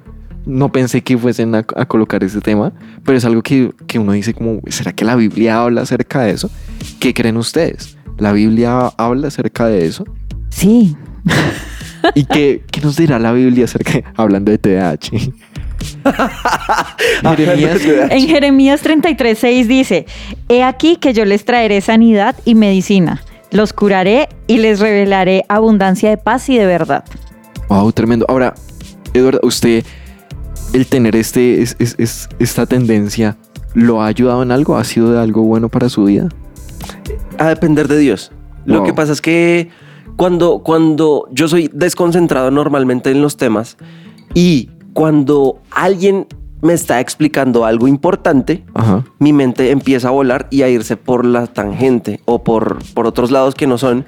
No 0.48 0.72
pensé 0.72 1.02
que 1.02 1.16
fuesen 1.16 1.54
a, 1.54 1.60
a 1.76 1.86
colocar 1.86 2.24
ese 2.24 2.42
tema, 2.42 2.74
pero 3.06 3.18
es 3.20 3.26
algo 3.26 3.44
que, 3.44 3.72
que 3.86 4.00
uno 4.00 4.14
dice 4.14 4.34
como, 4.34 4.62
¿será 4.70 4.94
que 4.94 5.06
la 5.06 5.16
Biblia 5.16 5.62
habla 5.62 5.82
acerca 5.82 6.22
de 6.24 6.32
eso? 6.32 6.50
¿Qué 7.00 7.14
creen 7.14 7.38
ustedes? 7.38 7.98
¿La 8.18 8.32
Biblia 8.32 8.88
habla 8.98 9.28
acerca 9.28 9.68
de 9.68 9.86
eso? 9.86 10.06
Sí. 10.50 10.96
¿Y 12.16 12.24
qué, 12.26 12.64
qué 12.72 12.82
nos 12.82 12.96
dirá 12.98 13.20
la 13.20 13.32
Biblia 13.32 13.66
acerca 13.66 13.92
de- 13.92 14.04
hablando 14.16 14.52
de 14.52 14.58
TDAH? 14.58 15.12
Jeremías, 17.36 17.82
En 18.10 18.28
Jeremías 18.28 18.84
33:6 18.84 19.66
dice, 19.68 20.06
He 20.48 20.64
aquí 20.64 20.96
que 20.96 21.14
yo 21.14 21.26
les 21.26 21.46
traeré 21.46 21.82
sanidad 21.82 22.36
y 22.46 22.56
medicina, 22.56 23.22
los 23.52 23.74
curaré 23.74 24.30
y 24.48 24.58
les 24.58 24.80
revelaré 24.80 25.44
abundancia 25.50 26.10
de 26.10 26.18
paz 26.18 26.50
y 26.50 26.58
de 26.58 26.66
verdad. 26.66 27.04
wow, 27.70 27.92
tremendo. 27.92 28.26
Ahora, 28.30 28.54
Eduardo, 29.14 29.40
usted, 29.44 29.84
el 30.74 30.86
tener 30.88 31.16
este, 31.16 31.62
es- 31.62 31.76
es- 31.80 31.96
es- 31.98 32.30
esta 32.40 32.66
tendencia, 32.66 33.38
¿lo 33.74 34.02
ha 34.02 34.08
ayudado 34.08 34.44
en 34.44 34.52
algo? 34.52 34.78
¿Ha 34.78 34.84
sido 34.84 35.12
de 35.12 35.20
algo 35.20 35.44
bueno 35.44 35.70
para 35.70 35.90
su 35.90 36.04
vida? 36.06 36.30
A 37.38 37.48
depender 37.50 37.88
de 37.88 37.98
Dios. 37.98 38.32
Lo 38.66 38.84
que 38.84 38.94
pasa 38.94 39.14
es 39.14 39.22
que 39.22 39.70
cuando, 40.16 40.60
cuando 40.60 41.28
yo 41.32 41.48
soy 41.48 41.70
desconcentrado 41.74 42.52
normalmente 42.52 43.10
en 43.10 43.22
los 43.22 43.36
temas 43.38 43.78
y 44.36 44.70
cuando 44.94 45.60
alguien 45.72 46.28
me 46.62 46.74
está 46.74 47.00
explicando 47.00 47.66
algo 47.66 47.88
importante, 47.88 48.64
Ajá. 48.74 49.06
mi 49.20 49.34
mente 49.34 49.72
empieza 49.72 50.10
a 50.10 50.12
volar 50.12 50.48
y 50.50 50.64
a 50.64 50.70
irse 50.70 50.98
por 50.98 51.26
la 51.26 51.48
tangente 51.48 52.20
o 52.26 52.44
por, 52.44 52.80
por 52.94 53.08
otros 53.08 53.32
lados 53.32 53.56
que 53.56 53.68
no 53.68 53.78
son. 53.78 54.06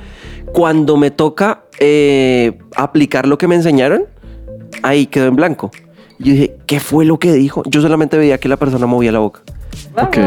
Cuando 0.54 0.98
me 0.98 1.12
toca 1.12 1.64
eh, 1.80 2.58
aplicar 2.76 3.26
lo 3.28 3.38
que 3.38 3.48
me 3.48 3.56
enseñaron, 3.56 4.04
ahí 4.84 5.06
quedo 5.06 5.28
en 5.28 5.36
blanco. 5.36 5.72
Y 6.20 6.26
yo 6.26 6.32
dije, 6.34 6.58
¿qué 6.66 6.80
fue 6.80 7.06
lo 7.06 7.20
que 7.20 7.34
dijo? 7.34 7.64
Yo 7.68 7.82
solamente 7.82 8.18
veía 8.18 8.38
que 8.38 8.50
la 8.50 8.58
persona 8.58 8.86
movía 8.86 9.12
la 9.12 9.20
boca. 9.20 9.42
Ok. 9.98 10.18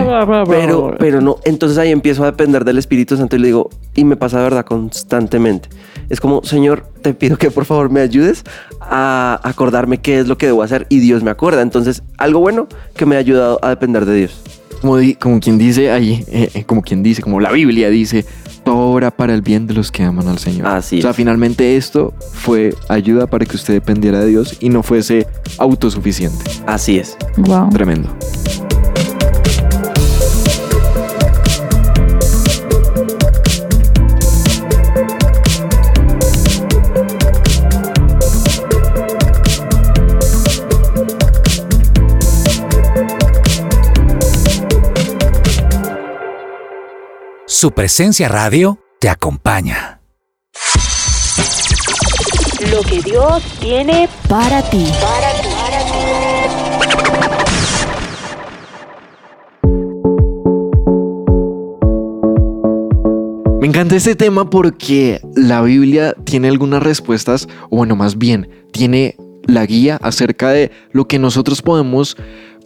Pero, 0.48 0.94
pero 0.98 1.20
no, 1.20 1.38
entonces 1.44 1.78
ahí 1.78 1.90
empiezo 1.90 2.22
a 2.22 2.26
depender 2.26 2.64
del 2.64 2.78
Espíritu 2.78 3.16
Santo 3.16 3.36
y 3.36 3.38
le 3.38 3.46
digo, 3.48 3.70
y 3.94 4.04
me 4.04 4.16
pasa 4.16 4.38
de 4.38 4.44
verdad 4.44 4.64
constantemente. 4.64 5.68
Es 6.10 6.20
como, 6.20 6.42
Señor, 6.44 6.84
te 7.02 7.14
pido 7.14 7.36
que 7.38 7.50
por 7.50 7.64
favor 7.64 7.90
me 7.90 8.00
ayudes 8.00 8.44
a 8.80 9.40
acordarme 9.42 9.98
qué 9.98 10.18
es 10.20 10.28
lo 10.28 10.36
que 10.36 10.46
debo 10.46 10.62
hacer 10.62 10.86
y 10.90 10.98
Dios 11.00 11.22
me 11.22 11.30
acuerda. 11.30 11.62
Entonces, 11.62 12.02
algo 12.18 12.40
bueno 12.40 12.66
que 12.96 13.06
me 13.06 13.16
ha 13.16 13.18
ayudado 13.18 13.58
a 13.62 13.70
depender 13.70 14.04
de 14.04 14.14
Dios. 14.16 14.42
Como, 14.82 14.98
di- 14.98 15.14
como 15.14 15.40
quien 15.40 15.56
dice 15.56 15.90
ahí, 15.90 16.22
eh, 16.28 16.50
eh, 16.52 16.64
como 16.64 16.82
quien 16.82 17.02
dice, 17.02 17.22
como 17.22 17.40
la 17.40 17.50
Biblia 17.50 17.88
dice, 17.88 18.26
todo 18.64 18.76
obra 18.76 19.10
para 19.10 19.32
el 19.34 19.40
bien 19.40 19.66
de 19.66 19.72
los 19.72 19.90
que 19.90 20.02
aman 20.02 20.28
al 20.28 20.38
Señor. 20.38 20.66
Así 20.66 20.98
O 20.98 21.02
sea, 21.02 21.10
es. 21.12 21.16
finalmente 21.16 21.76
esto 21.76 22.12
fue 22.34 22.74
ayuda 22.88 23.26
para 23.26 23.46
que 23.46 23.56
usted 23.56 23.72
dependiera 23.72 24.20
de 24.20 24.26
Dios 24.26 24.58
y 24.60 24.68
no 24.68 24.82
fuese 24.82 25.26
autosuficiente. 25.56 26.44
Así 26.66 26.98
es. 26.98 27.16
Wow. 27.38 27.70
Tremendo. 27.70 28.14
Su 47.56 47.70
presencia 47.70 48.28
radio 48.28 48.80
te 48.98 49.08
acompaña. 49.08 50.00
Lo 52.68 52.82
que 52.82 53.00
Dios 53.00 53.44
tiene 53.60 54.08
Para 54.28 54.60
ti. 54.70 54.84
para 55.00 55.28
ti. 55.28 55.48
Me 63.60 63.68
encanta 63.68 63.94
este 63.94 64.16
tema 64.16 64.50
porque 64.50 65.20
la 65.36 65.62
Biblia 65.62 66.16
tiene 66.24 66.48
algunas 66.48 66.82
respuestas, 66.82 67.46
o 67.70 67.76
bueno, 67.76 67.94
más 67.94 68.18
bien, 68.18 68.50
tiene 68.72 69.14
la 69.46 69.64
guía 69.64 70.00
acerca 70.02 70.50
de 70.50 70.72
lo 70.90 71.06
que 71.06 71.20
nosotros 71.20 71.62
podemos 71.62 72.16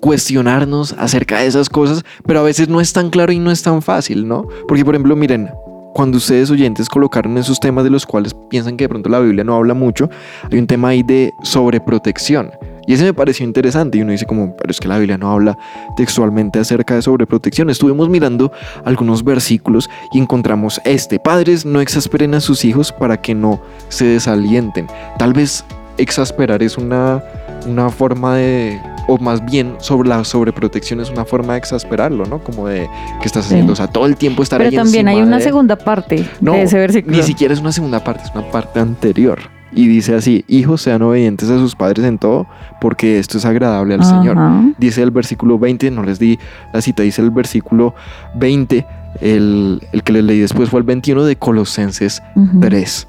cuestionarnos 0.01 0.95
acerca 0.99 1.41
de 1.41 1.47
esas 1.47 1.69
cosas, 1.69 2.05
pero 2.27 2.41
a 2.41 2.43
veces 2.43 2.69
no 2.69 2.81
es 2.81 2.93
tan 2.93 3.11
claro 3.11 3.33
y 3.33 3.39
no 3.39 3.51
es 3.51 3.63
tan 3.63 3.83
fácil, 3.83 4.27
¿no? 4.27 4.47
Porque, 4.67 4.85
por 4.85 4.95
ejemplo, 4.95 5.17
miren, 5.17 5.51
cuando 5.93 6.19
ustedes 6.19 6.51
oyentes 6.51 6.89
colocaron 6.89 7.37
esos 7.39 7.59
temas 7.59 7.85
de 7.85 7.91
los 7.91 8.07
cuales 8.07 8.35
piensan 8.49 8.77
que 8.77 8.85
de 8.85 8.89
pronto 8.89 9.09
la 9.09 9.19
Biblia 9.19 9.43
no 9.43 9.57
habla 9.57 9.75
mucho, 9.75 10.09
hay 10.51 10.59
un 10.59 10.67
tema 10.67 10.89
ahí 10.89 11.03
de 11.03 11.33
sobreprotección. 11.43 12.53
Y 12.87 12.95
ese 12.95 13.05
me 13.05 13.13
pareció 13.13 13.45
interesante 13.45 13.99
y 13.99 14.03
uno 14.03 14.13
dice 14.13 14.25
como, 14.25 14.57
pero 14.57 14.71
es 14.71 14.81
que 14.81 14.89
la 14.89 14.97
Biblia 14.97 15.19
no 15.19 15.31
habla 15.31 15.59
textualmente 15.97 16.59
acerca 16.59 16.95
de 16.95 17.03
sobreprotección. 17.03 17.69
Estuvimos 17.69 18.09
mirando 18.09 18.51
algunos 18.85 19.25
versículos 19.25 19.91
y 20.13 20.19
encontramos 20.19 20.81
este, 20.85 21.19
padres 21.19 21.67
no 21.67 21.81
exasperen 21.83 22.35
a 22.35 22.41
sus 22.41 22.65
hijos 22.65 22.93
para 22.93 23.21
que 23.21 23.35
no 23.35 23.61
se 23.89 24.07
desalienten. 24.07 24.87
Tal 25.19 25.35
vez 25.35 25.65
exasperar 25.99 26.63
es 26.63 26.79
una, 26.79 27.23
una 27.67 27.91
forma 27.91 28.37
de, 28.37 28.81
o 29.09 29.19
más 29.19 29.45
bien 29.45 29.75
sobre 29.79 30.09
la 30.09 30.23
sobreprotección 30.23 31.01
es 31.01 31.11
una 31.11 31.25
forma 31.25 31.55
de 31.55 31.59
exasperarlo, 31.59 32.27
¿no? 32.27 32.39
Como 32.45 32.69
de 32.69 32.89
que 33.21 33.27
estás 33.27 33.47
Sí. 33.47 33.55
haciendo, 33.55 33.73
o 33.73 33.77
sea, 33.77 33.87
todo 33.89 34.07
el 34.07 34.17
tiempo 34.17 34.43
estar 34.43 34.59
Pero 34.59 34.71
ahí 34.71 34.77
también 34.77 35.09
hay 35.09 35.21
una 35.21 35.39
de- 35.39 35.43
segunda 35.43 35.77
parte 35.77 36.25
No, 36.41 36.53
de 36.53 36.63
ese 36.63 36.79
versículo. 36.79 37.17
Ni 37.17 37.23
siquiera 37.23 37.53
es 37.55 37.61
una 37.61 37.73
segunda 37.73 38.05
parte, 38.05 38.25
es 38.25 38.31
una 38.35 38.49
parte 38.51 38.79
anterior. 38.81 39.39
Y 39.73 39.87
dice 39.87 40.15
así, 40.15 40.45
hijos 40.49 40.81
sean 40.83 41.03
obedientes 41.03 41.51
a 41.51 41.59
sus 41.59 41.75
padres 41.77 42.05
en 42.07 42.17
todo, 42.19 42.47
porque 42.81 43.19
esto 43.19 43.37
es 43.39 43.45
agradable 43.45 43.95
al 43.95 44.05
Señor. 44.05 44.37
Dice 44.79 45.03
el 45.03 45.11
versículo 45.11 45.59
20, 45.59 45.91
no 45.91 46.03
les 46.03 46.19
di 46.19 46.39
la 46.73 46.81
cita, 46.81 47.03
dice 47.03 47.21
el 47.21 47.31
versículo 47.31 47.95
20, 48.35 48.87
el, 49.21 49.83
el 49.93 50.03
que 50.03 50.13
les 50.13 50.25
leí 50.25 50.39
después 50.41 50.71
fue 50.71 50.81
el 50.81 50.85
21 50.87 51.25
de 51.25 51.37
Colosenses 51.37 52.23
Ujú. 52.35 52.61
3. 52.61 53.09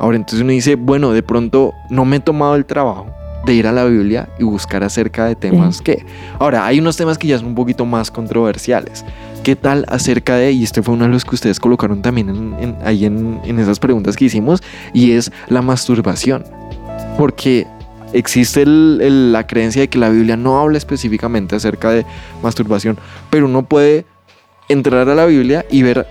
Ahora 0.00 0.16
entonces 0.16 0.40
uno 0.42 0.50
dice, 0.52 0.74
bueno, 0.76 1.12
de 1.12 1.22
pronto 1.22 1.72
no 1.88 2.04
me 2.04 2.16
he 2.16 2.20
tomado 2.20 2.54
el 2.56 2.66
trabajo 2.66 3.06
de 3.46 3.54
ir 3.54 3.66
a 3.66 3.72
la 3.72 3.84
Biblia 3.84 4.28
y 4.38 4.44
buscar 4.44 4.82
acerca 4.84 5.24
de 5.24 5.36
temas 5.36 5.80
que... 5.80 6.04
Ahora, 6.38 6.66
hay 6.66 6.78
unos 6.80 6.96
temas 6.96 7.16
que 7.16 7.28
ya 7.28 7.38
son 7.38 7.46
un 7.48 7.54
poquito 7.54 7.86
más 7.86 8.10
controversiales. 8.10 9.04
¿Qué 9.44 9.54
tal 9.56 9.86
acerca 9.88 10.34
de, 10.36 10.50
y 10.52 10.64
este 10.64 10.82
fue 10.82 10.94
uno 10.94 11.04
de 11.04 11.10
los 11.12 11.24
que 11.24 11.34
ustedes 11.36 11.60
colocaron 11.60 12.02
también 12.02 12.28
en- 12.28 12.54
en- 12.60 12.76
ahí 12.84 13.04
en, 13.06 13.40
en 13.44 13.58
esas 13.60 13.78
preguntas 13.78 14.16
que 14.16 14.24
hicimos, 14.26 14.62
y 14.92 15.12
es 15.12 15.30
la 15.48 15.62
masturbación? 15.62 16.44
Porque 17.16 17.66
existe 18.12 18.62
el- 18.62 18.98
el- 19.00 19.32
la 19.32 19.46
creencia 19.46 19.80
de 19.82 19.88
que 19.88 19.98
la 19.98 20.08
Biblia 20.08 20.36
no 20.36 20.58
habla 20.58 20.76
específicamente 20.78 21.54
acerca 21.54 21.90
de 21.90 22.04
masturbación, 22.42 22.98
pero 23.30 23.46
uno 23.46 23.62
puede 23.64 24.04
entrar 24.68 25.08
a 25.08 25.14
la 25.14 25.24
Biblia 25.26 25.64
y 25.70 25.82
ver, 25.82 26.06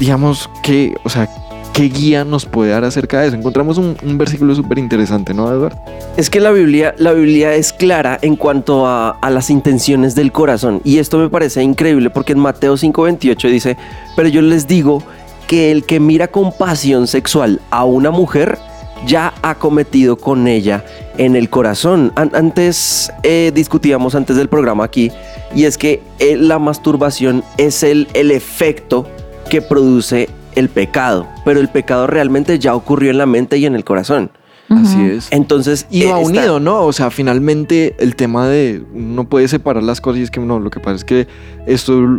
digamos, 0.00 0.50
que, 0.64 0.94
o 1.04 1.08
sea, 1.08 1.28
qué 1.76 1.90
guía 1.90 2.24
nos 2.24 2.46
puede 2.46 2.70
dar 2.70 2.84
acerca 2.84 3.20
de 3.20 3.28
eso. 3.28 3.36
Encontramos 3.36 3.76
un, 3.76 3.96
versículo 4.16 4.54
súper 4.54 4.78
interesante, 4.78 5.34
¿no, 5.34 5.52
Eduardo? 5.52 5.78
Es 6.16 6.30
que 6.30 6.40
la 6.40 6.50
Biblia, 6.50 6.94
la 6.96 7.12
Biblia 7.12 7.52
es 7.54 7.74
clara 7.74 8.18
en 8.22 8.36
cuanto 8.36 8.86
a, 8.86 9.18
las 9.28 9.50
intenciones 9.50 10.14
del 10.14 10.32
corazón. 10.32 10.80
Y 10.84 10.98
esto 10.98 11.18
me 11.18 11.28
parece 11.28 11.62
increíble 11.62 12.08
porque 12.08 12.32
en 12.32 12.38
Mateo 12.38 12.76
5:28 12.76 13.50
dice, 13.50 13.76
pero 14.16 14.28
yo 14.28 14.40
les 14.40 14.66
digo 14.66 15.02
que 15.46 15.70
el 15.70 15.84
que 15.84 16.00
mira 16.00 16.28
con 16.28 16.50
pasión 16.50 17.06
sexual 17.06 17.60
a 17.70 17.84
una 17.84 18.10
mujer 18.10 18.58
ya 19.06 19.34
ha 19.42 19.56
cometido 19.56 20.16
con 20.16 20.48
ella 20.48 20.82
en 21.18 21.36
el 21.36 21.50
corazón. 21.50 22.10
An- 22.16 22.32
antes 22.32 23.12
eh, 23.22 23.52
discutíamos 23.54 24.14
antes 24.14 24.36
del 24.36 24.48
programa 24.48 24.84
aquí 24.84 25.12
y 25.54 25.64
es 25.64 25.76
que 25.76 26.02
eh, 26.20 26.38
la 26.38 26.58
masturbación 26.58 27.44
es 27.58 27.82
el 27.82 28.08
efecto 28.14 29.06
que 29.50 29.60
produce 29.60 30.28
el 30.56 30.68
pecado, 30.68 31.28
pero 31.44 31.60
el 31.60 31.68
pecado 31.68 32.06
realmente 32.08 32.58
ya 32.58 32.74
ocurrió 32.74 33.10
en 33.12 33.18
la 33.18 33.26
mente 33.26 33.58
y 33.58 33.66
en 33.66 33.74
el 33.76 33.84
corazón. 33.84 34.30
Así 34.68 35.00
es. 35.00 35.28
Entonces, 35.30 35.86
Y 35.90 36.02
eh, 36.02 36.06
va 36.10 36.18
está- 36.20 36.26
unido, 36.28 36.58
¿no? 36.58 36.82
O 36.84 36.92
sea, 36.92 37.10
finalmente 37.10 37.94
el 38.00 38.16
tema 38.16 38.48
de 38.48 38.82
no 38.92 39.28
puede 39.28 39.46
separar 39.46 39.84
las 39.84 40.00
cosas 40.00 40.18
y 40.18 40.22
es 40.24 40.30
que 40.32 40.40
no, 40.40 40.58
lo 40.58 40.70
que 40.70 40.80
pasa 40.80 40.96
es 40.96 41.04
que 41.04 41.28
esto 41.66 42.18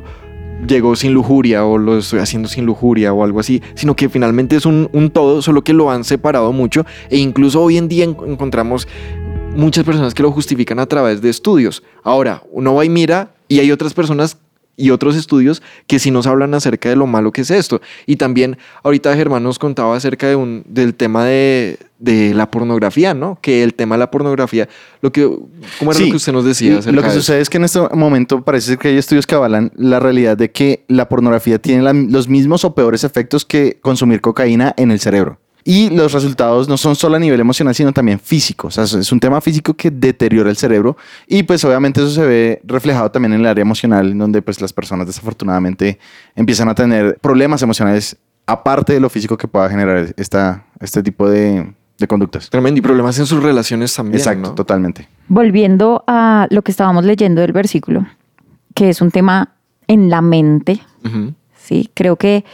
llegó 0.65 0.95
sin 0.95 1.13
lujuria 1.13 1.65
o 1.65 1.78
lo 1.78 1.97
estoy 1.97 2.19
haciendo 2.19 2.47
sin 2.47 2.65
lujuria 2.65 3.12
o 3.13 3.23
algo 3.23 3.39
así, 3.41 3.62
sino 3.76 3.95
que 3.95 4.08
finalmente 4.10 4.56
es 4.56 4.65
un, 4.65 4.89
un 4.93 5.10
todo, 5.12 5.41
solo 5.41 5.62
que 5.63 5.73
lo 5.73 5.91
han 5.91 6.04
separado 6.06 6.52
mucho 6.54 6.86
e 7.10 7.17
incluso 7.17 7.62
hoy 7.62 7.78
en 7.78 7.89
día 7.89 8.06
en- 8.06 8.15
encontramos 8.26 8.88
muchas 9.56 9.84
personas 9.84 10.13
que 10.13 10.23
lo 10.23 10.32
justifican 10.32 10.80
a 10.80 10.86
través 10.86 11.21
de 11.21 11.30
estudios. 11.30 11.84
Ahora, 12.04 12.43
uno 12.52 12.73
va 12.76 12.86
y 12.86 12.89
mira 12.89 13.32
y 13.50 13.60
hay 13.60 13.71
otras 13.71 13.93
personas 13.93 14.38
y 14.80 14.92
otros 14.92 15.16
estudios 15.16 15.62
que 15.88 15.98
sí 16.00 16.12
nos 16.12 16.28
hablan 16.28 16.54
acerca 16.54 16.88
de 16.88 16.96
lo 16.96 17.08
malo 17.08 17.32
que 17.32 17.42
es 17.42 17.50
esto. 17.52 17.82
Y 18.06 18.16
también 18.18 18.58
ahorita 18.84 19.13
Germán 19.16 19.44
nos 19.44 19.58
contaba 19.60 19.96
acerca 19.98 20.28
de 20.28 20.36
un, 20.36 20.63
del 20.70 20.94
tema 20.94 21.26
de, 21.26 21.78
de 21.98 22.34
la 22.36 22.50
pornografía, 22.52 23.13
¿no? 23.16 23.40
Que 23.42 23.63
el 23.63 23.74
tema 23.74 23.96
de 23.96 24.00
la 24.00 24.12
pornografía, 24.12 24.70
lo 25.02 25.12
que, 25.12 25.24
¿cómo 25.80 25.92
era 25.92 25.98
Sí, 25.98 26.06
lo 26.06 26.12
que 26.12 26.18
usted 26.18 26.32
nos 26.32 26.46
decía? 26.46 26.78
acerca 26.78 26.96
Lo 26.96 27.02
que 27.02 27.08
de 27.08 27.13
eso? 27.13 27.22
sucede 27.22 27.42
es 27.42 27.50
que 27.50 27.58
en 27.58 27.63
este 27.66 27.80
momento 27.96 28.44
parece 28.44 28.78
que 28.78 28.90
hay 28.90 28.98
estudios 28.98 29.26
que 29.26 29.34
avalan 29.36 29.72
la 29.76 30.00
realidad 30.00 30.38
de 30.38 30.52
que 30.52 30.86
la 30.88 31.10
pornografía 31.10 31.60
tiene 31.60 31.82
la- 31.82 31.94
los 31.94 32.28
mismos 32.30 32.63
o 32.63 32.76
peores 32.76 33.04
efectos 33.04 33.46
que 33.46 33.80
consumir 33.82 34.22
cocaína 34.22 34.76
en 34.78 34.92
el 34.92 35.00
cerebro. 35.00 35.40
Y 35.69 35.89
los 35.89 36.13
resultados 36.13 36.69
no 36.69 36.77
son 36.77 36.95
solo 36.95 37.17
a 37.17 37.19
nivel 37.19 37.41
emocional, 37.41 37.75
sino 37.75 37.91
también 37.91 38.21
físico. 38.21 38.69
O 38.69 38.71
sea, 38.71 38.86
es 38.86 39.12
un 39.12 39.19
tema 39.19 39.41
físico 39.41 39.73
que 39.73 39.91
deteriora 39.91 40.49
el 40.49 40.56
cerebro. 40.56 40.95
Y 41.27 41.43
pues 41.43 41.62
obviamente 41.65 41.99
eso 41.99 42.10
se 42.10 42.25
ve 42.25 42.62
reflejado 42.63 43.12
también 43.12 43.34
en 43.34 43.41
el 43.41 43.45
área 43.47 43.63
emocional, 43.63 44.12
en 44.12 44.17
donde 44.17 44.41
pues 44.41 44.62
las 44.62 44.71
personas 44.71 45.08
desafortunadamente 45.08 45.99
empiezan 46.38 46.69
a 46.69 46.73
tener 46.73 47.17
problemas 47.19 47.62
emocionales 47.63 48.15
aparte 48.45 48.93
de 48.93 49.01
lo 49.01 49.10
físico 49.10 49.36
que 49.36 49.49
pueda 49.49 49.69
generar 49.69 50.13
esta, 50.15 50.63
este 50.80 51.03
tipo 51.03 51.30
de, 51.30 51.73
de 51.97 52.08
conductas. 52.08 52.49
Tremendo. 52.49 52.77
Y 52.77 52.82
problemas 52.82 53.19
en 53.19 53.25
sus 53.25 53.43
relaciones 53.43 53.93
también, 53.93 54.19
Exacto, 54.19 54.47
¿no? 54.47 54.56
totalmente. 54.56 55.10
Volviendo 55.27 56.06
a 56.08 56.47
lo 56.49 56.62
que 56.62 56.71
estábamos 56.71 57.03
leyendo 57.03 57.41
del 57.41 57.51
versículo, 57.51 58.08
que 58.73 58.88
es 58.88 59.01
un 59.01 59.12
tema 59.12 59.56
en 59.88 60.10
la 60.10 60.21
mente, 60.21 60.80
Ujú. 61.03 61.34
¿sí? 61.58 61.89
Creo 61.93 62.15
que 62.15 62.45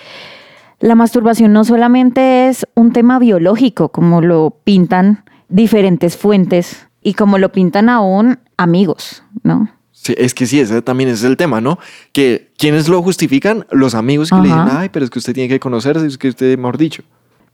la 0.79 0.95
masturbación 0.95 1.53
no 1.53 1.63
solamente 1.63 2.47
es 2.49 2.65
un 2.75 2.91
tema 2.91 3.19
biológico, 3.19 3.89
como 3.89 4.21
lo 4.21 4.57
pintan 4.63 5.23
diferentes 5.49 6.17
fuentes 6.17 6.87
y 7.01 7.13
como 7.13 7.37
lo 7.37 7.51
pintan 7.51 7.89
aún 7.89 8.39
amigos, 8.57 9.23
¿no? 9.43 9.69
Sí, 9.91 10.15
es 10.17 10.33
que 10.33 10.45
sí, 10.45 10.59
ese 10.59 10.81
también 10.81 11.09
es 11.09 11.23
el 11.23 11.37
tema, 11.37 11.61
¿no? 11.61 11.79
Que 12.11 12.51
quienes 12.57 12.89
lo 12.89 13.01
justifican, 13.01 13.65
los 13.71 13.95
amigos 13.95 14.29
que 14.29 14.35
le 14.35 14.43
dicen, 14.49 14.67
ay, 14.69 14.89
pero 14.89 15.05
es 15.05 15.11
que 15.11 15.19
usted 15.19 15.33
tiene 15.33 15.47
que 15.47 15.59
conocerse, 15.59 16.05
es 16.05 16.17
que 16.17 16.27
usted, 16.27 16.57
mejor 16.57 16.77
dicho. 16.77 17.03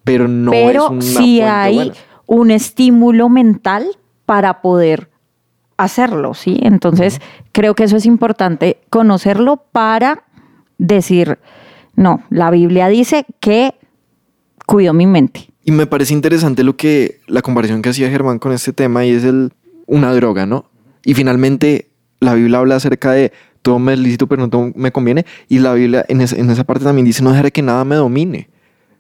Pero 0.04 0.28
no 0.28 0.52
Pero 0.52 0.86
es 0.86 0.90
una 0.90 1.02
fuente 1.02 1.44
hay 1.44 1.76
buena. 1.76 1.94
un 2.26 2.52
estímulo 2.52 3.30
mental 3.30 3.86
para 4.26 4.62
poder 4.62 5.10
hacerlo, 5.78 6.34
¿sí? 6.34 6.58
Entonces, 6.62 7.22
creo 7.52 7.76
que 7.76 7.84
eso 7.84 7.98
es 7.98 8.06
importante, 8.06 8.80
conocerlo 8.90 9.58
para 9.72 10.24
decir, 10.78 11.38
no, 12.00 12.24
la 12.30 12.50
Biblia 12.52 12.88
dice 12.88 13.26
que 13.40 13.76
cuido 14.66 14.94
mi 14.94 15.06
mente. 15.06 15.50
Y 15.64 15.72
me 15.72 15.86
parece 15.86 16.14
interesante 16.14 16.64
lo 16.64 16.76
que 16.76 17.20
la 17.28 17.42
comparación 17.42 17.82
que 17.82 17.90
hacía 17.90 18.10
Germán 18.10 18.40
con 18.40 18.52
este 18.54 18.74
tema 18.74 19.06
y 19.06 19.12
es 19.12 19.24
el 19.24 19.52
una 19.86 20.14
droga, 20.14 20.46
¿no? 20.46 20.66
Y 21.04 21.14
finalmente 21.14 21.90
la 22.20 22.34
Biblia 22.34 22.60
habla 22.60 22.76
acerca 22.78 23.12
de 23.12 23.32
todo 23.62 23.78
me 23.80 23.94
es 23.94 24.00
lícito, 24.00 24.28
pero 24.28 24.42
no 24.44 24.50
todo 24.50 24.72
me 24.76 24.92
conviene. 24.92 25.26
Y 25.48 25.60
la 25.60 25.74
Biblia 25.74 26.06
en, 26.08 26.22
esa- 26.22 26.38
en 26.38 26.50
esa 26.50 26.64
parte 26.64 26.84
también 26.86 27.06
dice, 27.06 27.22
no 27.24 27.32
dejaré 27.32 27.52
que 27.52 27.62
nada 27.62 27.84
me 27.86 27.96
domine. 27.96 28.50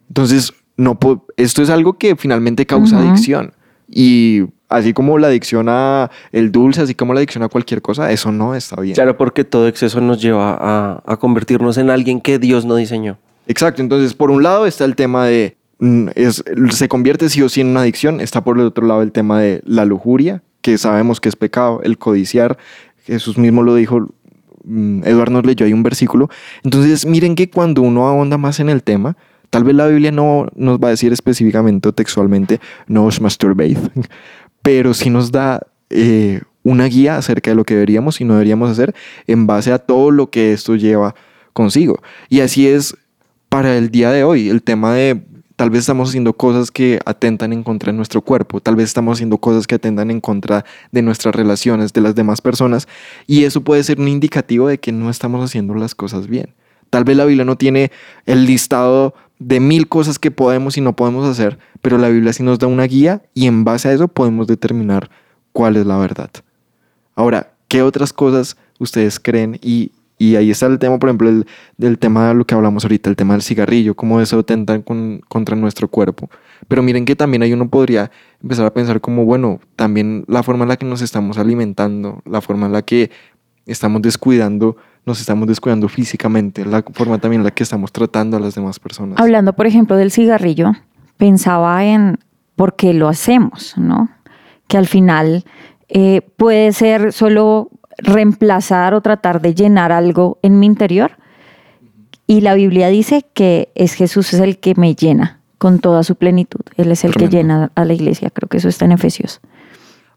Entonces, 0.07 0.53
no 0.77 0.97
esto 1.38 1.62
es 1.62 1.69
algo 1.69 1.97
que 1.97 2.15
finalmente 2.15 2.65
causa 2.65 2.97
Ujú. 2.97 3.07
adicción. 3.07 3.53
Y 3.88 4.43
así 4.69 4.93
como 4.93 5.17
la 5.17 5.27
adicción 5.27 5.67
a 5.67 6.10
el 6.32 6.51
dulce, 6.51 6.82
así 6.82 6.95
como 6.95 7.13
la 7.13 7.19
adicción 7.19 7.43
a 7.43 7.49
cualquier 7.49 7.82
cosa, 7.82 8.12
eso 8.12 8.32
no 8.32 8.55
está 8.55 8.79
bien. 8.79 8.95
Claro, 8.95 9.17
porque 9.17 9.43
todo 9.43 9.67
exceso 9.67 9.99
nos 9.99 10.21
lleva 10.21 10.58
a, 10.60 11.03
a 11.05 11.17
convertirnos 11.17 11.77
en 11.77 11.89
alguien 11.89 12.21
que 12.21 12.39
Dios 12.39 12.65
no 12.65 12.75
diseñó. 12.75 13.17
Exacto, 13.49 13.82
entonces 13.82 14.13
por 14.13 14.29
un 14.29 14.43
lado 14.43 14.67
está 14.67 14.86
el 14.86 14.95
tema 14.95 15.25
de, 15.25 15.58
mm, 15.79 16.10
es, 16.13 16.43
se 16.69 16.88
convierte 16.88 17.29
sí 17.29 17.41
o 17.41 17.49
sí 17.49 17.62
en 17.62 17.67
una 17.67 17.82
adicción, 17.82 18.21
está 18.21 18.43
por 18.43 18.60
el 18.60 18.65
otro 18.65 18.86
lado 18.86 19.01
el 19.01 19.12
tema 19.12 19.41
de 19.41 19.62
la 19.65 19.86
lujuria, 19.86 20.43
que 20.62 20.77
sabemos 20.77 21.19
que 21.19 21.29
es 21.29 21.36
pecado, 21.36 21.82
el 21.84 21.97
codiciar, 21.97 22.60
Jesús 23.05 23.39
mismo 23.39 23.63
lo 23.63 23.73
dijo, 23.73 24.08
mm, 24.65 25.03
Eduardo 25.03 25.34
nos 25.34 25.45
leyó 25.47 25.65
ahí 25.65 25.73
un 25.73 25.82
versículo, 25.82 26.29
entonces 26.63 27.08
miren 27.08 27.34
que 27.34 27.49
cuando 27.49 27.82
uno 27.82 28.08
ahonda 28.08 28.38
más 28.38 28.60
en 28.60 28.69
el 28.69 28.84
tema, 28.84 29.17
tal 29.49 29.63
vez 29.63 29.75
la 29.75 29.88
Biblia 29.88 30.12
no 30.12 30.47
nos 30.55 30.77
va 30.77 30.89
a 30.89 30.91
decir 30.91 31.12
específicamente 31.12 31.89
o 31.89 31.91
textualmente, 31.91 32.60
no 32.88 33.05
os 33.05 33.19
masturbate, 33.19 33.77
pero 34.61 34.93
sí 34.93 35.09
nos 35.09 35.31
da 35.31 35.61
eh, 35.89 36.41
una 36.63 36.85
guía 36.85 37.17
acerca 37.17 37.51
de 37.51 37.55
lo 37.55 37.63
que 37.63 37.73
deberíamos 37.73 38.21
y 38.21 38.25
no 38.25 38.33
deberíamos 38.33 38.69
hacer 38.69 38.93
en 39.27 39.47
base 39.47 39.71
a 39.71 39.79
todo 39.79 40.11
lo 40.11 40.29
que 40.29 40.53
esto 40.53 40.75
lleva 40.75 41.15
consigo. 41.53 42.01
Y 42.29 42.41
así 42.41 42.67
es 42.67 42.95
para 43.49 43.77
el 43.77 43.89
día 43.89 44.11
de 44.11 44.23
hoy, 44.23 44.49
el 44.49 44.61
tema 44.61 44.93
de 44.93 45.23
tal 45.55 45.71
vez 45.71 45.81
estamos 45.81 46.09
haciendo 46.09 46.33
cosas 46.33 46.71
que 46.71 46.99
atentan 47.05 47.51
en 47.51 47.63
contra 47.63 47.91
de 47.91 47.97
nuestro 47.97 48.21
cuerpo, 48.21 48.61
tal 48.61 48.77
vez 48.77 48.85
estamos 48.85 49.17
haciendo 49.17 49.39
cosas 49.39 49.67
que 49.67 49.75
atentan 49.75 50.09
en 50.09 50.21
contra 50.21 50.63
de 50.91 51.01
nuestras 51.01 51.35
relaciones, 51.35 51.91
de 51.91 51.99
las 51.99 52.15
demás 52.15 52.39
personas, 52.39 52.87
y 53.27 53.43
eso 53.43 53.61
puede 53.61 53.83
ser 53.83 53.99
un 53.99 54.07
indicativo 54.07 54.69
de 54.69 54.77
que 54.77 54.93
no 54.93 55.09
estamos 55.09 55.43
haciendo 55.43 55.73
las 55.73 55.95
cosas 55.95 56.27
bien. 56.27 56.53
Tal 56.89 57.03
vez 57.03 57.17
la 57.17 57.25
Biblia 57.25 57.43
no 57.43 57.57
tiene 57.57 57.91
el 58.25 58.45
listado 58.45 59.13
de 59.39 59.60
mil 59.60 59.88
cosas 59.88 60.19
que 60.19 60.32
podemos 60.32 60.78
y 60.78 60.82
no 60.82 60.95
podemos 60.95 61.28
hacer, 61.28 61.58
pero 61.82 61.97
la 61.97 62.10
Biblia 62.10 62.34
sí 62.34 62.43
nos 62.43 62.60
da 62.60 62.67
una 62.67 62.84
guía 62.84 63.23
y 63.34 63.47
en 63.47 63.63
base 63.63 63.88
a 63.88 63.93
eso 63.93 64.08
podemos 64.08 64.47
determinar 64.47 65.10
cuál 65.54 65.78
es 65.78 65.86
la 65.86 65.97
verdad. 65.97 66.30
Ahora, 67.15 67.54
¿qué 67.67 67.82
otras 67.82 68.13
cosas 68.13 68.58
ustedes 68.80 69.19
creen? 69.19 69.58
Y, 69.62 69.91
y 70.17 70.36
ahí 70.36 70.52
está 70.52 70.65
el 70.65 70.78
tema, 70.78 70.99
por 70.99 71.10
ejemplo, 71.10 71.30
el, 71.30 71.45
del 71.78 71.97
tema 71.97 72.28
de 72.28 72.34
lo 72.34 72.45
que 72.45 72.54
hablamos 72.54 72.84
ahorita, 72.84 73.10
el 73.10 73.15
tema 73.15 73.34
del 73.34 73.41
cigarrillo, 73.41 73.95
cómo 73.95 74.19
eso 74.19 74.39
atenta 74.39 74.82
con- 74.82 75.21
contra 75.30 75.56
nuestro 75.56 75.88
cuerpo. 75.88 76.30
Pero 76.67 76.84
miren 76.84 77.06
que 77.06 77.15
también 77.15 77.41
ahí 77.41 77.54
uno 77.54 77.69
podría 77.69 78.12
empezar 78.43 78.65
a 78.65 78.73
pensar 78.73 78.99
como, 78.99 79.23
bueno, 79.23 79.62
también 79.78 80.25
la 80.28 80.43
forma 80.43 80.63
en 80.65 80.69
la 80.69 80.75
que 80.78 80.86
nos 80.86 81.02
estamos 81.02 81.38
alimentando, 81.38 82.21
la 82.25 82.41
forma 82.41 82.65
en 82.65 82.73
la 82.73 82.82
que 82.82 83.12
estamos 83.65 84.02
descuidando, 84.02 84.75
nos 85.09 85.19
estamos 85.19 85.47
descuidando 85.47 85.89
físicamente, 85.89 86.63
la 86.63 86.83
forma 86.93 87.17
también 87.17 87.41
en 87.41 87.45
la 87.45 87.51
que 87.51 87.63
estamos 87.63 87.91
tratando 87.91 88.37
a 88.37 88.39
las 88.39 88.55
demás 88.55 88.79
personas. 88.79 89.19
Hablando, 89.19 89.53
por 89.53 89.65
ejemplo, 89.65 89.97
del 89.97 90.11
cigarrillo, 90.11 90.73
pensaba 91.17 91.83
en 91.83 92.19
por 92.55 92.75
qué 92.75 92.93
lo 92.93 93.09
hacemos, 93.09 93.73
¿no? 93.77 94.09
Que 94.67 94.77
al 94.77 94.87
final 94.87 95.43
eh, 95.89 96.21
puede 96.37 96.71
ser 96.73 97.11
solo 97.11 97.71
reemplazar 97.97 98.93
o 98.93 99.01
tratar 99.01 99.41
de 99.41 99.55
llenar 99.55 99.91
algo 99.91 100.37
en 100.43 100.59
mi 100.59 100.67
interior. 100.67 101.11
Y 102.27 102.41
la 102.41 102.53
Biblia 102.53 102.89
dice 102.89 103.25
que 103.33 103.69
es 103.73 103.93
Jesús 103.93 104.33
es 104.33 104.39
el 104.39 104.59
que 104.59 104.75
me 104.75 104.93
llena 104.93 105.39
con 105.57 105.79
toda 105.79 106.03
su 106.03 106.15
plenitud. 106.15 106.61
Él 106.77 106.91
es 106.91 107.03
el 107.03 107.15
que 107.15 107.27
llena 107.27 107.71
a 107.73 107.83
la 107.83 107.93
iglesia. 107.93 108.29
Creo 108.29 108.47
que 108.47 108.57
eso 108.57 108.69
está 108.69 108.85
en 108.85 108.91
Efesios. 108.91 109.41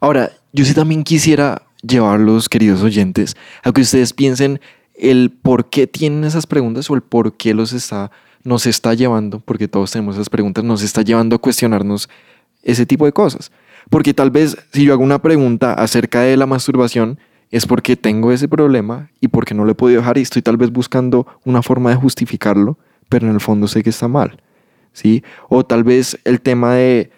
Ahora, 0.00 0.30
yo 0.52 0.64
sí 0.64 0.74
también 0.74 1.02
quisiera 1.02 1.62
llevarlos, 1.82 2.48
queridos 2.48 2.82
oyentes, 2.82 3.36
a 3.62 3.72
que 3.72 3.80
ustedes 3.80 4.12
piensen 4.12 4.60
el 5.02 5.30
por 5.30 5.68
qué 5.68 5.88
tienen 5.88 6.22
esas 6.22 6.46
preguntas 6.46 6.88
o 6.88 6.94
el 6.94 7.02
por 7.02 7.36
qué 7.36 7.54
los 7.54 7.72
está, 7.72 8.12
nos 8.44 8.66
está 8.66 8.94
llevando, 8.94 9.40
porque 9.40 9.66
todos 9.66 9.90
tenemos 9.90 10.14
esas 10.14 10.30
preguntas, 10.30 10.62
nos 10.62 10.82
está 10.82 11.02
llevando 11.02 11.36
a 11.36 11.38
cuestionarnos 11.40 12.08
ese 12.62 12.86
tipo 12.86 13.04
de 13.04 13.12
cosas. 13.12 13.50
Porque 13.90 14.14
tal 14.14 14.30
vez 14.30 14.56
si 14.72 14.84
yo 14.84 14.92
hago 14.92 15.02
una 15.02 15.20
pregunta 15.20 15.74
acerca 15.74 16.20
de 16.20 16.36
la 16.36 16.46
masturbación, 16.46 17.18
es 17.50 17.66
porque 17.66 17.96
tengo 17.96 18.30
ese 18.30 18.46
problema 18.46 19.10
y 19.20 19.26
porque 19.26 19.54
no 19.54 19.64
lo 19.64 19.72
he 19.72 19.74
podido 19.74 20.00
dejar 20.00 20.18
y 20.18 20.22
estoy 20.22 20.40
tal 20.40 20.56
vez 20.56 20.70
buscando 20.70 21.26
una 21.44 21.62
forma 21.62 21.90
de 21.90 21.96
justificarlo, 21.96 22.78
pero 23.08 23.26
en 23.26 23.34
el 23.34 23.40
fondo 23.40 23.66
sé 23.66 23.82
que 23.82 23.90
está 23.90 24.06
mal. 24.06 24.40
¿sí? 24.92 25.24
O 25.48 25.66
tal 25.66 25.82
vez 25.82 26.16
el 26.24 26.40
tema 26.40 26.74
de 26.74 27.10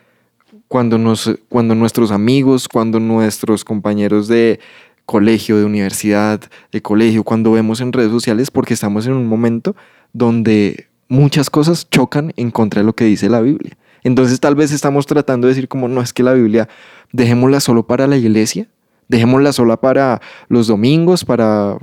cuando, 0.68 0.96
nos, 0.96 1.30
cuando 1.50 1.74
nuestros 1.74 2.10
amigos, 2.10 2.66
cuando 2.66 2.98
nuestros 2.98 3.62
compañeros 3.62 4.26
de 4.26 4.58
colegio, 5.06 5.58
de 5.58 5.64
universidad, 5.64 6.40
de 6.72 6.82
colegio, 6.82 7.24
cuando 7.24 7.52
vemos 7.52 7.80
en 7.80 7.92
redes 7.92 8.10
sociales, 8.10 8.50
porque 8.50 8.74
estamos 8.74 9.06
en 9.06 9.12
un 9.12 9.26
momento 9.26 9.76
donde 10.12 10.88
muchas 11.08 11.50
cosas 11.50 11.88
chocan 11.90 12.32
en 12.36 12.50
contra 12.50 12.80
de 12.80 12.86
lo 12.86 12.94
que 12.94 13.04
dice 13.04 13.28
la 13.28 13.40
Biblia. 13.40 13.76
Entonces 14.02 14.40
tal 14.40 14.54
vez 14.54 14.70
estamos 14.70 15.06
tratando 15.06 15.46
de 15.46 15.54
decir 15.54 15.68
como 15.68 15.88
no 15.88 16.00
es 16.00 16.12
que 16.12 16.22
la 16.22 16.34
Biblia 16.34 16.68
dejémosla 17.12 17.60
solo 17.60 17.86
para 17.86 18.06
la 18.06 18.16
iglesia, 18.16 18.68
dejémosla 19.08 19.52
sola 19.52 19.78
para 19.78 20.20
los 20.48 20.66
domingos, 20.66 21.24
para, 21.24 21.78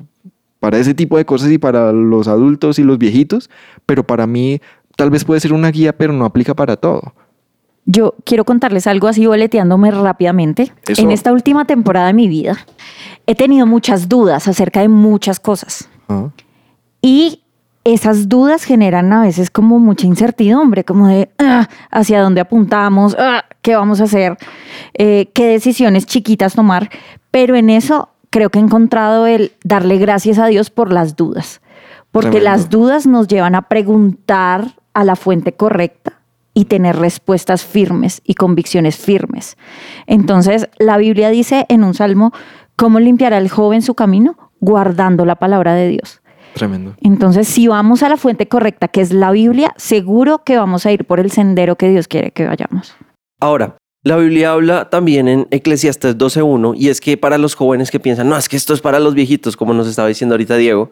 para 0.60 0.78
ese 0.78 0.94
tipo 0.94 1.18
de 1.18 1.26
cosas 1.26 1.52
y 1.52 1.58
para 1.58 1.92
los 1.92 2.28
adultos 2.28 2.80
y 2.80 2.84
los 2.84 2.98
viejitos, 2.98 3.50
pero 3.86 4.06
para 4.06 4.28
mí 4.28 4.62
tal 4.96 5.10
vez 5.10 5.26
puede 5.26 5.40
ser 5.40 5.54
una 5.54 5.72
guía, 5.72 5.98
pero 5.98 6.14
no 6.14 6.26
aplica 6.26 6.56
para 6.56 6.78
todo. 6.78 7.14
Yo 7.86 8.15
quiero 8.26 8.46
contarles 8.46 8.86
algo 8.88 9.08
así 9.08 9.26
boleteándome 9.26 9.91
rápidamente. 9.91 10.72
Eso. 10.88 11.02
En 11.02 11.12
esta 11.12 11.32
última 11.34 11.65
temporada 11.65 12.08
de 12.08 12.13
mi 12.13 12.28
vida 12.28 12.58
he 13.26 13.36
tenido 13.36 13.65
muchas 13.65 14.08
dudas 14.10 14.48
acerca 14.48 14.82
de 14.82 14.88
muchas 14.89 15.39
cosas. 15.39 15.89
Ah. 16.08 16.30
Y 17.02 17.41
esas 17.84 18.30
dudas 18.30 18.63
generan 18.63 19.12
a 19.12 19.24
veces 19.24 19.50
como 19.50 19.80
mucha 19.80 20.06
incertidumbre, 20.06 20.84
como 20.84 21.08
de 21.08 21.30
"Ah, 21.39 21.67
hacia 21.89 22.22
dónde 22.22 22.41
apuntamos, 22.41 23.15
Ah, 23.17 23.44
qué 23.63 23.76
vamos 23.76 24.00
a 24.02 24.04
hacer, 24.04 24.38
Eh, 24.94 25.30
qué 25.34 25.48
decisiones 25.48 26.06
chiquitas 26.06 26.54
tomar. 26.54 26.89
Pero 27.32 27.56
en 27.56 27.70
eso 27.72 28.10
creo 28.30 28.50
que 28.52 28.60
he 28.60 28.62
encontrado 28.62 29.26
el 29.26 29.54
darle 29.63 29.98
gracias 29.98 30.38
a 30.38 30.46
Dios 30.48 30.70
por 30.70 30.91
las 30.94 31.15
dudas. 31.15 31.62
Porque 32.12 32.30
Tremendo. 32.30 32.52
las 32.52 32.70
dudas 32.70 33.08
nos 33.08 33.28
llevan 33.28 33.56
a 33.56 33.63
preguntar 33.63 34.76
a 34.94 35.04
la 35.04 35.15
fuente 35.15 35.54
correcta 35.54 36.21
y 36.54 36.66
tener 36.66 36.98
respuestas 36.98 37.66
firmes 37.66 38.22
y 38.26 38.36
convicciones 38.36 38.98
firmes. 38.98 39.58
Entonces, 40.08 40.70
la 40.80 40.98
Biblia 40.98 41.30
dice 41.30 41.66
en 41.70 41.84
un 41.84 41.94
salmo, 41.94 42.34
¿cómo 42.76 43.00
limpiará 43.00 43.38
el 43.38 43.50
joven 43.50 43.82
su 43.82 43.96
camino? 43.96 44.38
Guardando 44.60 45.26
la 45.26 45.36
palabra 45.36 45.74
de 45.74 45.88
Dios. 45.88 46.22
Tremendo. 46.54 46.96
Entonces, 47.02 47.48
si 47.48 47.68
vamos 47.68 48.04
a 48.04 48.10
la 48.10 48.18
fuente 48.18 48.48
correcta, 48.48 48.90
que 48.90 49.02
es 49.02 49.14
la 49.14 49.32
Biblia, 49.32 49.74
seguro 49.78 50.44
que 50.44 50.58
vamos 50.58 50.86
a 50.86 50.92
ir 50.92 51.06
por 51.06 51.20
el 51.20 51.32
sendero 51.32 51.78
que 51.78 51.90
Dios 51.90 52.08
quiere 52.08 52.32
que 52.32 52.46
vayamos. 52.46 52.96
Ahora, 53.40 53.78
la 54.04 54.18
Biblia 54.18 54.52
habla 54.52 54.90
también 54.90 55.28
en 55.28 55.48
Eclesiastes 55.52 56.18
12.1 56.18 56.74
y 56.76 56.90
es 56.90 57.00
que 57.00 57.18
para 57.18 57.38
los 57.38 57.54
jóvenes 57.54 57.92
que 57.92 58.00
piensan, 58.00 58.28
no, 58.28 58.36
es 58.36 58.50
que 58.50 58.58
esto 58.58 58.74
es 58.74 58.82
para 58.82 59.00
los 59.00 59.14
viejitos, 59.14 59.56
como 59.56 59.76
nos 59.76 59.88
estaba 59.88 60.08
diciendo 60.08 60.34
ahorita 60.34 60.58
Diego, 60.58 60.90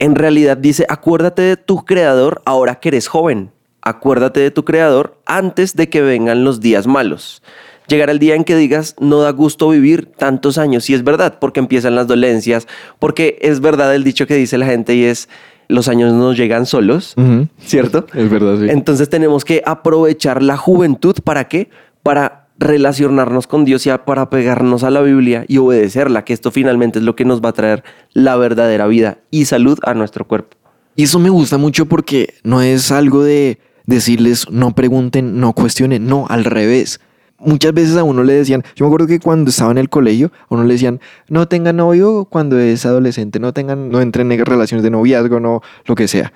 en 0.00 0.16
realidad 0.16 0.56
dice, 0.56 0.84
acuérdate 0.88 1.42
de 1.42 1.56
tu 1.56 1.84
creador 1.84 2.42
ahora 2.44 2.80
que 2.80 2.88
eres 2.88 3.06
joven. 3.06 3.52
Acuérdate 3.84 4.40
de 4.40 4.50
tu 4.50 4.64
creador 4.64 5.18
antes 5.26 5.76
de 5.76 5.90
que 5.90 6.00
vengan 6.00 6.42
los 6.42 6.60
días 6.60 6.86
malos. 6.86 7.42
Llegará 7.86 8.12
el 8.12 8.18
día 8.18 8.34
en 8.34 8.44
que 8.44 8.56
digas, 8.56 8.96
no 8.98 9.20
da 9.20 9.30
gusto 9.30 9.68
vivir 9.68 10.06
tantos 10.06 10.56
años. 10.56 10.88
Y 10.88 10.94
es 10.94 11.04
verdad, 11.04 11.38
porque 11.38 11.60
empiezan 11.60 11.94
las 11.94 12.06
dolencias, 12.06 12.66
porque 12.98 13.38
es 13.42 13.60
verdad 13.60 13.94
el 13.94 14.02
dicho 14.02 14.26
que 14.26 14.36
dice 14.36 14.56
la 14.56 14.64
gente 14.64 14.94
y 14.94 15.04
es, 15.04 15.28
los 15.68 15.88
años 15.88 16.14
no 16.14 16.32
llegan 16.32 16.64
solos. 16.64 17.14
¿cierto? 17.58 18.06
Es 18.14 18.30
verdad, 18.30 18.58
sí. 18.58 18.66
Entonces 18.70 19.10
tenemos 19.10 19.44
que 19.44 19.62
aprovechar 19.66 20.42
la 20.42 20.56
juventud 20.56 21.16
para 21.22 21.46
qué? 21.48 21.68
Para 22.02 22.48
relacionarnos 22.58 23.46
con 23.46 23.66
Dios 23.66 23.86
y 23.86 23.90
para 24.06 24.30
pegarnos 24.30 24.82
a 24.82 24.90
la 24.90 25.02
Biblia 25.02 25.44
y 25.46 25.58
obedecerla, 25.58 26.24
que 26.24 26.32
esto 26.32 26.50
finalmente 26.50 27.00
es 27.00 27.04
lo 27.04 27.16
que 27.16 27.26
nos 27.26 27.42
va 27.42 27.50
a 27.50 27.52
traer 27.52 27.84
la 28.12 28.36
verdadera 28.36 28.86
vida 28.86 29.18
y 29.30 29.44
salud 29.44 29.78
a 29.82 29.92
nuestro 29.92 30.26
cuerpo. 30.26 30.56
Y 30.96 31.04
eso 31.04 31.18
me 31.18 31.30
gusta 31.30 31.58
mucho 31.58 31.86
porque 31.86 32.34
no 32.44 32.62
es 32.62 32.92
algo 32.92 33.24
de 33.24 33.58
decirles 33.86 34.46
no 34.50 34.74
pregunten, 34.74 35.40
no 35.40 35.52
cuestionen, 35.52 36.06
no, 36.06 36.26
al 36.28 36.44
revés. 36.44 37.00
Muchas 37.38 37.74
veces 37.74 37.96
a 37.96 38.04
uno 38.04 38.22
le 38.22 38.32
decían, 38.32 38.62
yo 38.74 38.84
me 38.84 38.88
acuerdo 38.88 39.06
que 39.06 39.20
cuando 39.20 39.50
estaba 39.50 39.70
en 39.70 39.78
el 39.78 39.88
colegio, 39.88 40.32
a 40.48 40.54
uno 40.54 40.64
le 40.64 40.74
decían, 40.74 41.00
no 41.28 41.48
tenga 41.48 41.72
novio 41.72 42.26
cuando 42.30 42.58
es 42.58 42.86
adolescente, 42.86 43.38
no 43.40 43.52
tengan, 43.52 43.90
no 43.90 44.00
entren 44.00 44.30
en 44.32 44.44
relaciones 44.44 44.82
de 44.82 44.90
noviazgo, 44.90 45.40
no, 45.40 45.60
lo 45.84 45.94
que 45.94 46.08
sea. 46.08 46.32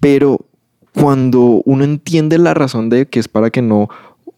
Pero 0.00 0.46
cuando 0.94 1.62
uno 1.64 1.84
entiende 1.84 2.38
la 2.38 2.54
razón 2.54 2.88
de 2.88 3.06
que 3.06 3.20
es 3.20 3.28
para 3.28 3.50
que 3.50 3.62
no 3.62 3.88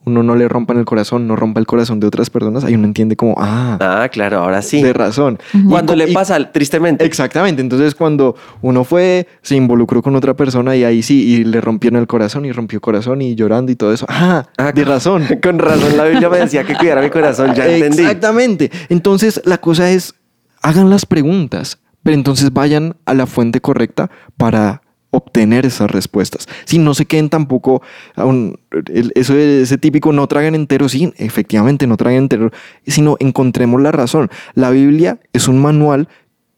uno 0.07 0.23
no 0.23 0.35
le 0.35 0.49
rompa 0.49 0.73
el 0.75 0.85
corazón, 0.87 1.27
no 1.29 1.37
rompa 1.37 1.61
el 1.61 1.67
corazón 1.67 2.01
de 2.01 2.07
otras 2.07 2.31
personas, 2.31 2.65
ahí 2.65 2.75
uno 2.75 2.87
entiende 2.87 3.17
como, 3.17 3.35
ah, 3.39 3.77
Ah, 3.81 4.09
claro, 4.11 4.39
ahora 4.39 4.63
sí. 4.63 4.83
de 4.83 4.93
razón. 4.95 5.39
Cuando 5.69 5.93
Y- 5.93 5.97
le 5.97 6.11
y- 6.11 6.15
pasa, 6.15 6.51
tristemente. 6.53 7.05
Exactamente, 7.05 7.61
entonces 7.61 7.95
cuando 7.95 8.35
uno 8.63 8.85
fue, 8.85 9.29
se 9.43 9.57
involucró 9.57 10.03
con 10.03 10.17
otra 10.17 10.35
persona 10.35 10.75
y 10.75 10.85
ahí 10.85 11.03
sí, 11.03 11.23
y 11.23 11.45
le 11.45 11.61
rompieron 11.61 12.01
el 12.01 12.07
corazón 12.07 12.47
y 12.47 12.53
rompió 12.53 12.81
corazón 12.81 13.21
y 13.21 13.35
llorando 13.35 13.71
y 13.73 13.77
todo 13.77 13.93
eso. 13.93 14.07
Ah, 14.09 14.47
Ah, 14.57 14.73
de 14.73 14.85
razón. 14.85 15.25
Con 15.43 15.59
razón, 15.59 15.97
la 15.97 16.05
Biblia 16.05 16.29
me 16.31 16.39
decía 16.39 16.65
que 16.65 16.75
cuidara 16.75 17.03
mi 17.03 17.11
corazón, 17.11 17.55
ya 17.55 17.67
entendí. 17.67 18.03
Exactamente. 18.03 18.71
Entonces 18.89 19.41
la 19.45 19.59
cosa 19.59 19.91
es, 19.91 20.15
hagan 20.63 20.89
las 20.91 21.05
preguntas, 21.07 21.79
pero 22.03 22.15
entonces 22.15 22.53
vayan 22.53 22.97
a 23.05 23.13
la 23.15 23.27
fuente 23.27 23.61
correcta 23.61 24.11
para 24.39 24.81
obtener 25.11 25.67
esas 25.67 25.91
respuestas. 25.91 26.47
Si 26.65 26.79
no 26.79 26.95
se 26.95 27.05
queden 27.07 27.29
tampoco 27.29 27.83
a 28.15 28.25
un- 28.25 28.59
el- 28.93 29.13
eso 29.15 29.35
ese 29.37 29.77
típico 29.79 30.13
no 30.13 30.27
tragan 30.29 30.55
entero, 30.55 30.89
sí, 30.89 31.13
efectivamente 31.17 31.87
no 31.87 31.97
tragan 31.97 32.19
entero, 32.19 32.51
sino 32.87 33.17
encontremos 33.21 33.81
la 33.83 33.93
razón. 33.93 34.31
La 34.55 34.71
Biblia 34.71 35.19
es 35.33 35.49
un 35.49 35.61
manual 35.61 36.09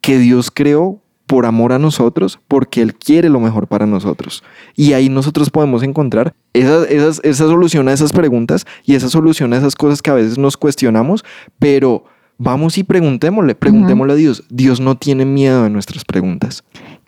que 0.01 0.19
Dios 0.19 0.51
creó 0.51 0.99
por 1.27 1.47
amor 1.47 1.73
a 1.73 1.79
nosotros, 1.79 2.41
porque 2.47 2.83
Él 2.83 2.95
quiere 2.95 3.31
lo 3.31 3.41
mejor 3.41 3.67
para 3.69 3.87
nosotros. 3.87 4.43
Y 4.77 4.93
ahí 4.93 5.09
nosotros 5.09 5.49
podemos 5.49 5.83
encontrar 5.83 6.35
esa, 6.53 6.85
esas- 6.85 7.21
esa 7.25 7.47
solución 7.47 7.88
a 7.88 7.93
esas 7.95 8.12
preguntas 8.12 8.67
y 8.85 8.97
esa 8.97 9.09
solución 9.09 9.55
a 9.55 9.57
esas 9.57 9.75
cosas 9.75 10.03
que 10.03 10.11
a 10.11 10.15
veces 10.15 10.37
nos 10.37 10.59
cuestionamos, 10.59 11.25
pero 11.59 12.05
vamos 12.37 12.77
y 12.77 12.83
preguntémosle, 12.85 13.55
preguntémosle 13.55 14.12
a 14.12 14.17
Dios. 14.17 14.45
Dios 14.51 14.81
no 14.81 14.97
tiene 14.99 15.25
miedo 15.25 15.62
de 15.62 15.71
nuestras 15.71 16.05
preguntas. 16.05 16.65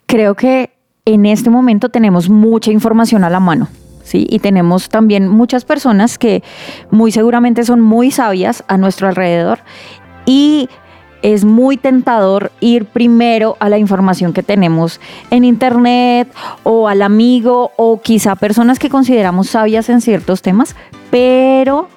creo 0.06 0.34
que 0.36 0.70
en 1.06 1.26
este 1.26 1.50
momento 1.50 1.90
tenemos 1.90 2.30
mucha 2.30 2.70
información 2.70 3.24
a 3.24 3.30
la 3.30 3.40
mano. 3.40 3.68
¿sí? 4.04 4.26
Y 4.30 4.38
tenemos 4.38 4.88
también 4.88 5.28
muchas 5.28 5.64
personas 5.64 6.18
que 6.18 6.42
muy 6.90 7.12
seguramente 7.12 7.64
son 7.64 7.80
muy 7.80 8.10
sabias 8.10 8.64
a 8.68 8.76
nuestro 8.78 9.08
alrededor 9.08 9.58
y 10.24 10.68
es 11.22 11.44
muy 11.44 11.76
tentador 11.76 12.52
ir 12.60 12.86
primero 12.86 13.56
a 13.60 13.68
la 13.68 13.78
información 13.78 14.32
que 14.32 14.42
tenemos 14.42 15.00
en 15.30 15.44
internet 15.44 16.28
o 16.64 16.88
al 16.88 17.02
amigo 17.02 17.72
o 17.76 18.00
quizá 18.00 18.34
personas 18.36 18.78
que 18.78 18.90
consideramos 18.90 19.48
sabias 19.48 19.88
en 19.88 20.02
ciertos 20.02 20.42
temas, 20.42 20.76
pero 21.10 21.88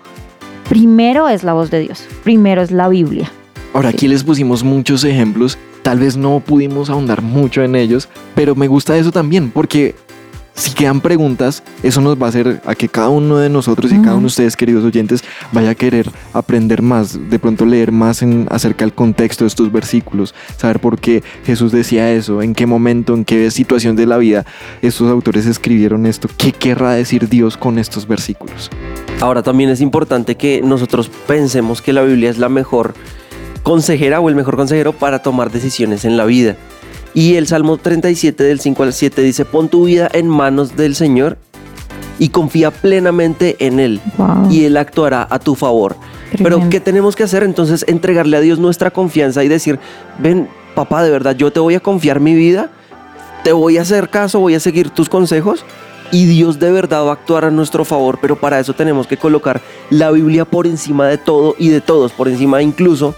primero 0.69 1.27
es 1.27 1.43
la 1.43 1.53
voz 1.53 1.71
de 1.71 1.79
Dios, 1.79 2.07
primero 2.23 2.61
es 2.61 2.71
la 2.71 2.87
Biblia. 2.87 3.29
Ahora 3.77 3.89
aquí 3.89 4.07
les 4.07 4.23
pusimos 4.23 4.63
muchos 4.63 5.03
ejemplos, 5.03 5.55
tal 5.83 5.99
vez 5.99 6.17
no 6.17 6.39
pudimos 6.39 6.89
ahondar 6.89 7.21
mucho 7.21 7.61
en 7.61 7.75
ellos, 7.75 8.09
pero 8.33 8.55
me 8.55 8.67
gusta 8.67 8.97
eso 8.97 9.11
también 9.11 9.51
porque 9.51 9.93
si 10.55 10.71
quedan 10.71 10.99
preguntas, 10.99 11.61
eso 11.83 12.01
nos 12.01 12.19
va 12.19 12.25
a 12.25 12.29
hacer 12.29 12.59
a 12.65 12.73
que 12.73 12.89
cada 12.89 13.09
uno 13.09 13.37
de 13.37 13.49
nosotros 13.49 13.91
y 13.91 13.97
cada 13.97 14.13
uno 14.13 14.21
de 14.21 14.25
ustedes, 14.25 14.57
queridos 14.57 14.83
oyentes, 14.83 15.23
vaya 15.51 15.69
a 15.69 15.75
querer 15.75 16.09
aprender 16.33 16.81
más, 16.81 17.19
de 17.29 17.37
pronto 17.37 17.67
leer 17.67 17.91
más 17.91 18.23
en, 18.23 18.47
acerca 18.49 18.83
del 18.83 18.95
contexto 18.95 19.43
de 19.43 19.49
estos 19.49 19.71
versículos, 19.71 20.33
saber 20.57 20.79
por 20.79 20.99
qué 20.99 21.21
Jesús 21.45 21.71
decía 21.71 22.11
eso, 22.11 22.41
en 22.41 22.55
qué 22.55 22.65
momento, 22.65 23.13
en 23.13 23.25
qué 23.25 23.51
situación 23.51 23.95
de 23.95 24.07
la 24.07 24.17
vida 24.17 24.43
estos 24.81 25.07
autores 25.07 25.45
escribieron 25.45 26.07
esto, 26.07 26.27
qué 26.35 26.51
querrá 26.51 26.93
decir 26.93 27.29
Dios 27.29 27.57
con 27.57 27.77
estos 27.77 28.07
versículos. 28.07 28.71
Ahora 29.21 29.43
también 29.43 29.69
es 29.69 29.81
importante 29.81 30.33
que 30.33 30.63
nosotros 30.63 31.11
pensemos 31.27 31.83
que 31.83 31.93
la 31.93 32.01
Biblia 32.01 32.31
es 32.31 32.39
la 32.39 32.49
mejor 32.49 32.95
consejera 33.63 34.19
o 34.19 34.29
el 34.29 34.35
mejor 34.35 34.55
consejero 34.55 34.93
para 34.93 35.19
tomar 35.21 35.51
decisiones 35.51 36.05
en 36.05 36.17
la 36.17 36.25
vida. 36.25 36.55
Y 37.13 37.35
el 37.35 37.47
Salmo 37.47 37.77
37 37.77 38.43
del 38.43 38.59
5 38.59 38.83
al 38.83 38.93
7 38.93 39.21
dice, 39.21 39.45
pon 39.45 39.69
tu 39.69 39.85
vida 39.85 40.09
en 40.13 40.27
manos 40.27 40.75
del 40.75 40.95
Señor 40.95 41.37
y 42.19 42.29
confía 42.29 42.71
plenamente 42.71 43.55
en 43.59 43.79
Él 43.79 44.01
Wow. 44.17 44.51
y 44.51 44.65
Él 44.65 44.77
actuará 44.77 45.27
a 45.29 45.39
tu 45.39 45.55
favor. 45.55 45.95
Pero. 46.43 46.69
¿qué 46.69 46.79
tenemos 46.79 47.15
que 47.15 47.23
hacer? 47.23 47.43
Entonces 47.43 47.85
entregarle 47.87 48.37
a 48.37 48.41
Dios 48.41 48.59
nuestra 48.59 48.91
confianza 48.91 49.43
y 49.43 49.47
decir, 49.47 49.79
ven 50.19 50.47
papá, 50.75 51.03
de 51.03 51.09
verdad, 51.09 51.35
yo 51.35 51.51
te 51.51 51.59
voy 51.59 51.75
a 51.75 51.79
confiar 51.79 52.19
mi 52.19 52.35
vida, 52.35 52.69
te 53.43 53.51
voy 53.51 53.77
a 53.77 53.81
hacer 53.81 54.09
caso, 54.09 54.39
voy 54.39 54.55
a 54.55 54.59
seguir 54.59 54.89
tus 54.89 55.09
consejos 55.09 55.65
y 56.11 56.25
Dios 56.25 56.59
de 56.59 56.71
verdad 56.71 57.05
va 57.05 57.09
a 57.09 57.13
actuar 57.13 57.45
a 57.45 57.51
nuestro 57.51 57.83
favor, 57.85 58.19
pero 58.21 58.35
para 58.35 58.59
eso 58.59 58.73
tenemos 58.73 59.07
que 59.07 59.17
colocar 59.17 59.61
la 59.89 60.11
Biblia 60.11 60.45
por 60.45 60.67
encima 60.67 61.07
de 61.07 61.17
todo 61.17 61.55
y 61.57 61.69
de 61.69 61.81
todos, 61.81 62.11
por 62.11 62.27
encima 62.27 62.61
incluso... 62.61 63.15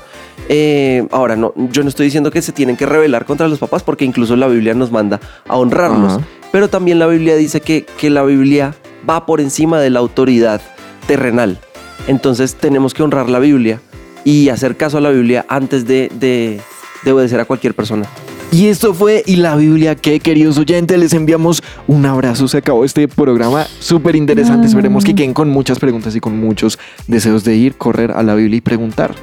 eh, 0.48 1.06
ahora, 1.12 1.36
no, 1.36 1.54
yo 1.72 1.84
no 1.84 1.90
estoy 1.90 2.06
diciendo 2.06 2.32
que 2.32 2.42
se 2.42 2.52
tienen 2.52 2.78
que 2.78 2.86
rebelar 2.86 3.26
contra 3.26 3.48
los 3.48 3.60
papás 3.60 3.84
porque 3.84 4.06
incluso 4.06 4.36
la 4.36 4.48
Biblia 4.48 4.74
nos 4.74 4.92
manda 4.92 5.20
a 5.48 5.58
honrarlos, 5.58 6.20
pero 6.52 6.70
también 6.70 7.00
la 7.00 7.08
Biblia 7.08 7.36
dice 7.36 7.62
que, 7.62 7.86
que 7.98 8.10
la 8.10 8.24
Biblia 8.24 8.76
va 9.08 9.26
por 9.26 9.42
encima 9.42 9.80
de 9.80 9.90
la 9.90 10.00
autoridad 10.00 10.62
terrenal. 11.08 11.60
Entonces 12.08 12.56
tenemos 12.56 12.94
que 12.94 13.04
honrar 13.04 13.30
la 13.30 13.40
Biblia 13.40 13.82
y 14.24 14.50
hacer 14.50 14.78
caso 14.78 14.98
a 14.98 15.02
la 15.02 15.10
Biblia 15.10 15.46
antes 15.50 15.86
de, 15.86 16.12
de, 16.20 16.60
de 17.04 17.12
obedecer 17.12 17.40
a 17.40 17.46
cualquier 17.46 17.74
persona. 17.74 18.08
Y 18.52 18.66
esto 18.68 18.96
fue 18.96 19.24
Y 19.28 19.36
la 19.36 19.56
Biblia, 19.56 19.96
que 19.96 20.20
queridos 20.20 20.58
oyentes, 20.58 20.98
les 20.98 21.14
enviamos 21.14 21.62
un 21.88 22.06
abrazo. 22.08 22.48
Se 22.48 22.58
acabó 22.58 22.84
este 22.84 23.08
programa 23.08 23.68
súper 23.80 24.16
interesante. 24.16 24.66
Esperemos 24.66 25.04
que 25.04 25.14
queden 25.14 25.36
con 25.36 25.50
muchas 25.50 25.78
preguntas 25.78 26.16
y 26.16 26.20
con 26.20 26.40
muchos 26.40 26.80
deseos 27.06 27.44
de 27.44 27.56
ir, 27.56 27.76
correr 27.76 28.12
a 28.12 28.24
la 28.24 28.34
Biblia 28.34 28.58
y 28.58 28.62
preguntar. 28.62 29.14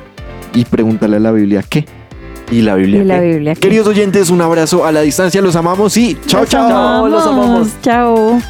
Y 0.56 0.64
preguntarle 0.64 1.16
a 1.16 1.20
la 1.20 1.32
Biblia 1.32 1.62
qué. 1.68 1.84
Y 2.50 2.62
la 2.62 2.74
Biblia. 2.74 3.02
Y 3.02 3.04
la 3.04 3.20
¿qué? 3.20 3.26
Biblia. 3.26 3.54
¿qué? 3.54 3.60
Queridos 3.60 3.86
oyentes, 3.88 4.30
un 4.30 4.40
abrazo 4.40 4.84
a 4.84 4.92
la 4.92 5.02
distancia. 5.02 5.40
Los 5.42 5.56
amamos 5.56 5.96
y 5.96 6.16
chao, 6.26 6.46
chao. 6.46 6.68
Chao, 6.68 7.08
los 7.08 7.26
amamos. 7.26 7.68
Chao. 7.82 8.40